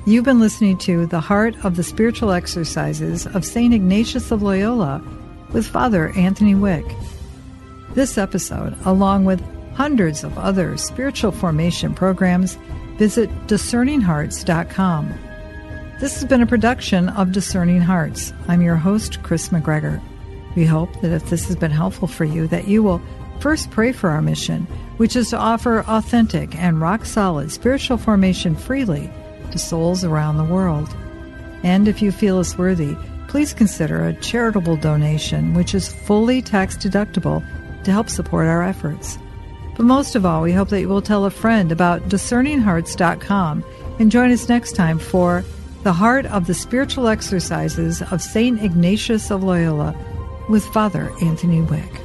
You've 0.07 0.25
been 0.25 0.39
listening 0.39 0.77
to 0.79 1.07
The 1.07 1.19
Heart 1.19 1.55
of 1.65 1.77
the 1.77 1.83
Spiritual 1.83 2.31
Exercises 2.31 3.25
of 3.25 3.43
St. 3.43 3.73
Ignatius 3.73 4.29
of 4.29 4.43
Loyola 4.43 5.01
with 5.55 5.65
Father 5.65 6.09
Anthony 6.17 6.53
Wieck. 6.53 6.83
This 7.93 8.17
episode, 8.17 8.75
along 8.83 9.23
with 9.23 9.41
hundreds 9.73 10.25
of 10.25 10.37
other 10.37 10.75
spiritual 10.75 11.31
formation 11.31 11.93
programs, 11.93 12.57
visit 12.97 13.29
discerninghearts.com. 13.47 15.13
This 16.01 16.15
has 16.15 16.25
been 16.25 16.41
a 16.41 16.45
production 16.45 17.07
of 17.07 17.31
Discerning 17.31 17.79
Hearts. 17.79 18.33
I'm 18.49 18.61
your 18.61 18.75
host, 18.75 19.23
Kris 19.23 19.47
McGregor. 19.47 20.01
We 20.57 20.65
hope 20.65 20.91
that 20.99 21.13
if 21.13 21.29
this 21.29 21.47
has 21.47 21.55
been 21.55 21.71
helpful 21.71 22.09
for 22.09 22.25
you, 22.25 22.47
that 22.47 22.67
you 22.67 22.83
will 22.83 23.01
first 23.39 23.71
pray 23.71 23.93
for 23.93 24.09
our 24.09 24.21
mission, 24.21 24.63
which 24.97 25.15
is 25.15 25.29
to 25.29 25.37
offer 25.37 25.85
authentic 25.87 26.53
and 26.55 26.81
rock 26.81 27.05
solid 27.05 27.49
spiritual 27.49 27.97
formation 27.97 28.57
freely 28.57 29.09
to 29.51 29.57
souls 29.57 30.03
around 30.03 30.35
the 30.35 30.43
world. 30.43 30.93
And 31.63 31.87
if 31.87 32.01
you 32.01 32.11
feel 32.11 32.39
us 32.39 32.57
worthy, 32.57 32.97
please 33.27 33.53
consider 33.53 34.05
a 34.05 34.13
charitable 34.13 34.77
donation, 34.77 35.53
which 35.53 35.75
is 35.75 35.93
fully 35.93 36.41
tax 36.41 36.75
deductible 36.77 37.43
to 37.83 37.91
help 37.91 38.09
support 38.09 38.47
our 38.47 38.63
efforts. 38.63 39.17
But 39.75 39.85
most 39.85 40.15
of 40.15 40.25
all, 40.25 40.41
we 40.41 40.53
hope 40.53 40.69
that 40.69 40.79
you 40.79 40.87
will 40.87 41.01
tell 41.01 41.25
a 41.25 41.29
friend 41.29 41.71
about 41.71 42.03
discerninghearts.com 42.03 43.63
and 43.99 44.11
join 44.11 44.31
us 44.31 44.49
next 44.49 44.75
time 44.75 44.99
for 44.99 45.43
The 45.83 45.93
Heart 45.93 46.25
of 46.27 46.47
the 46.47 46.53
Spiritual 46.53 47.07
Exercises 47.07 48.01
of 48.01 48.21
St. 48.21 48.61
Ignatius 48.61 49.31
of 49.31 49.43
Loyola 49.43 49.95
with 50.49 50.65
Father 50.65 51.11
Anthony 51.21 51.61
Wieck. 51.61 52.04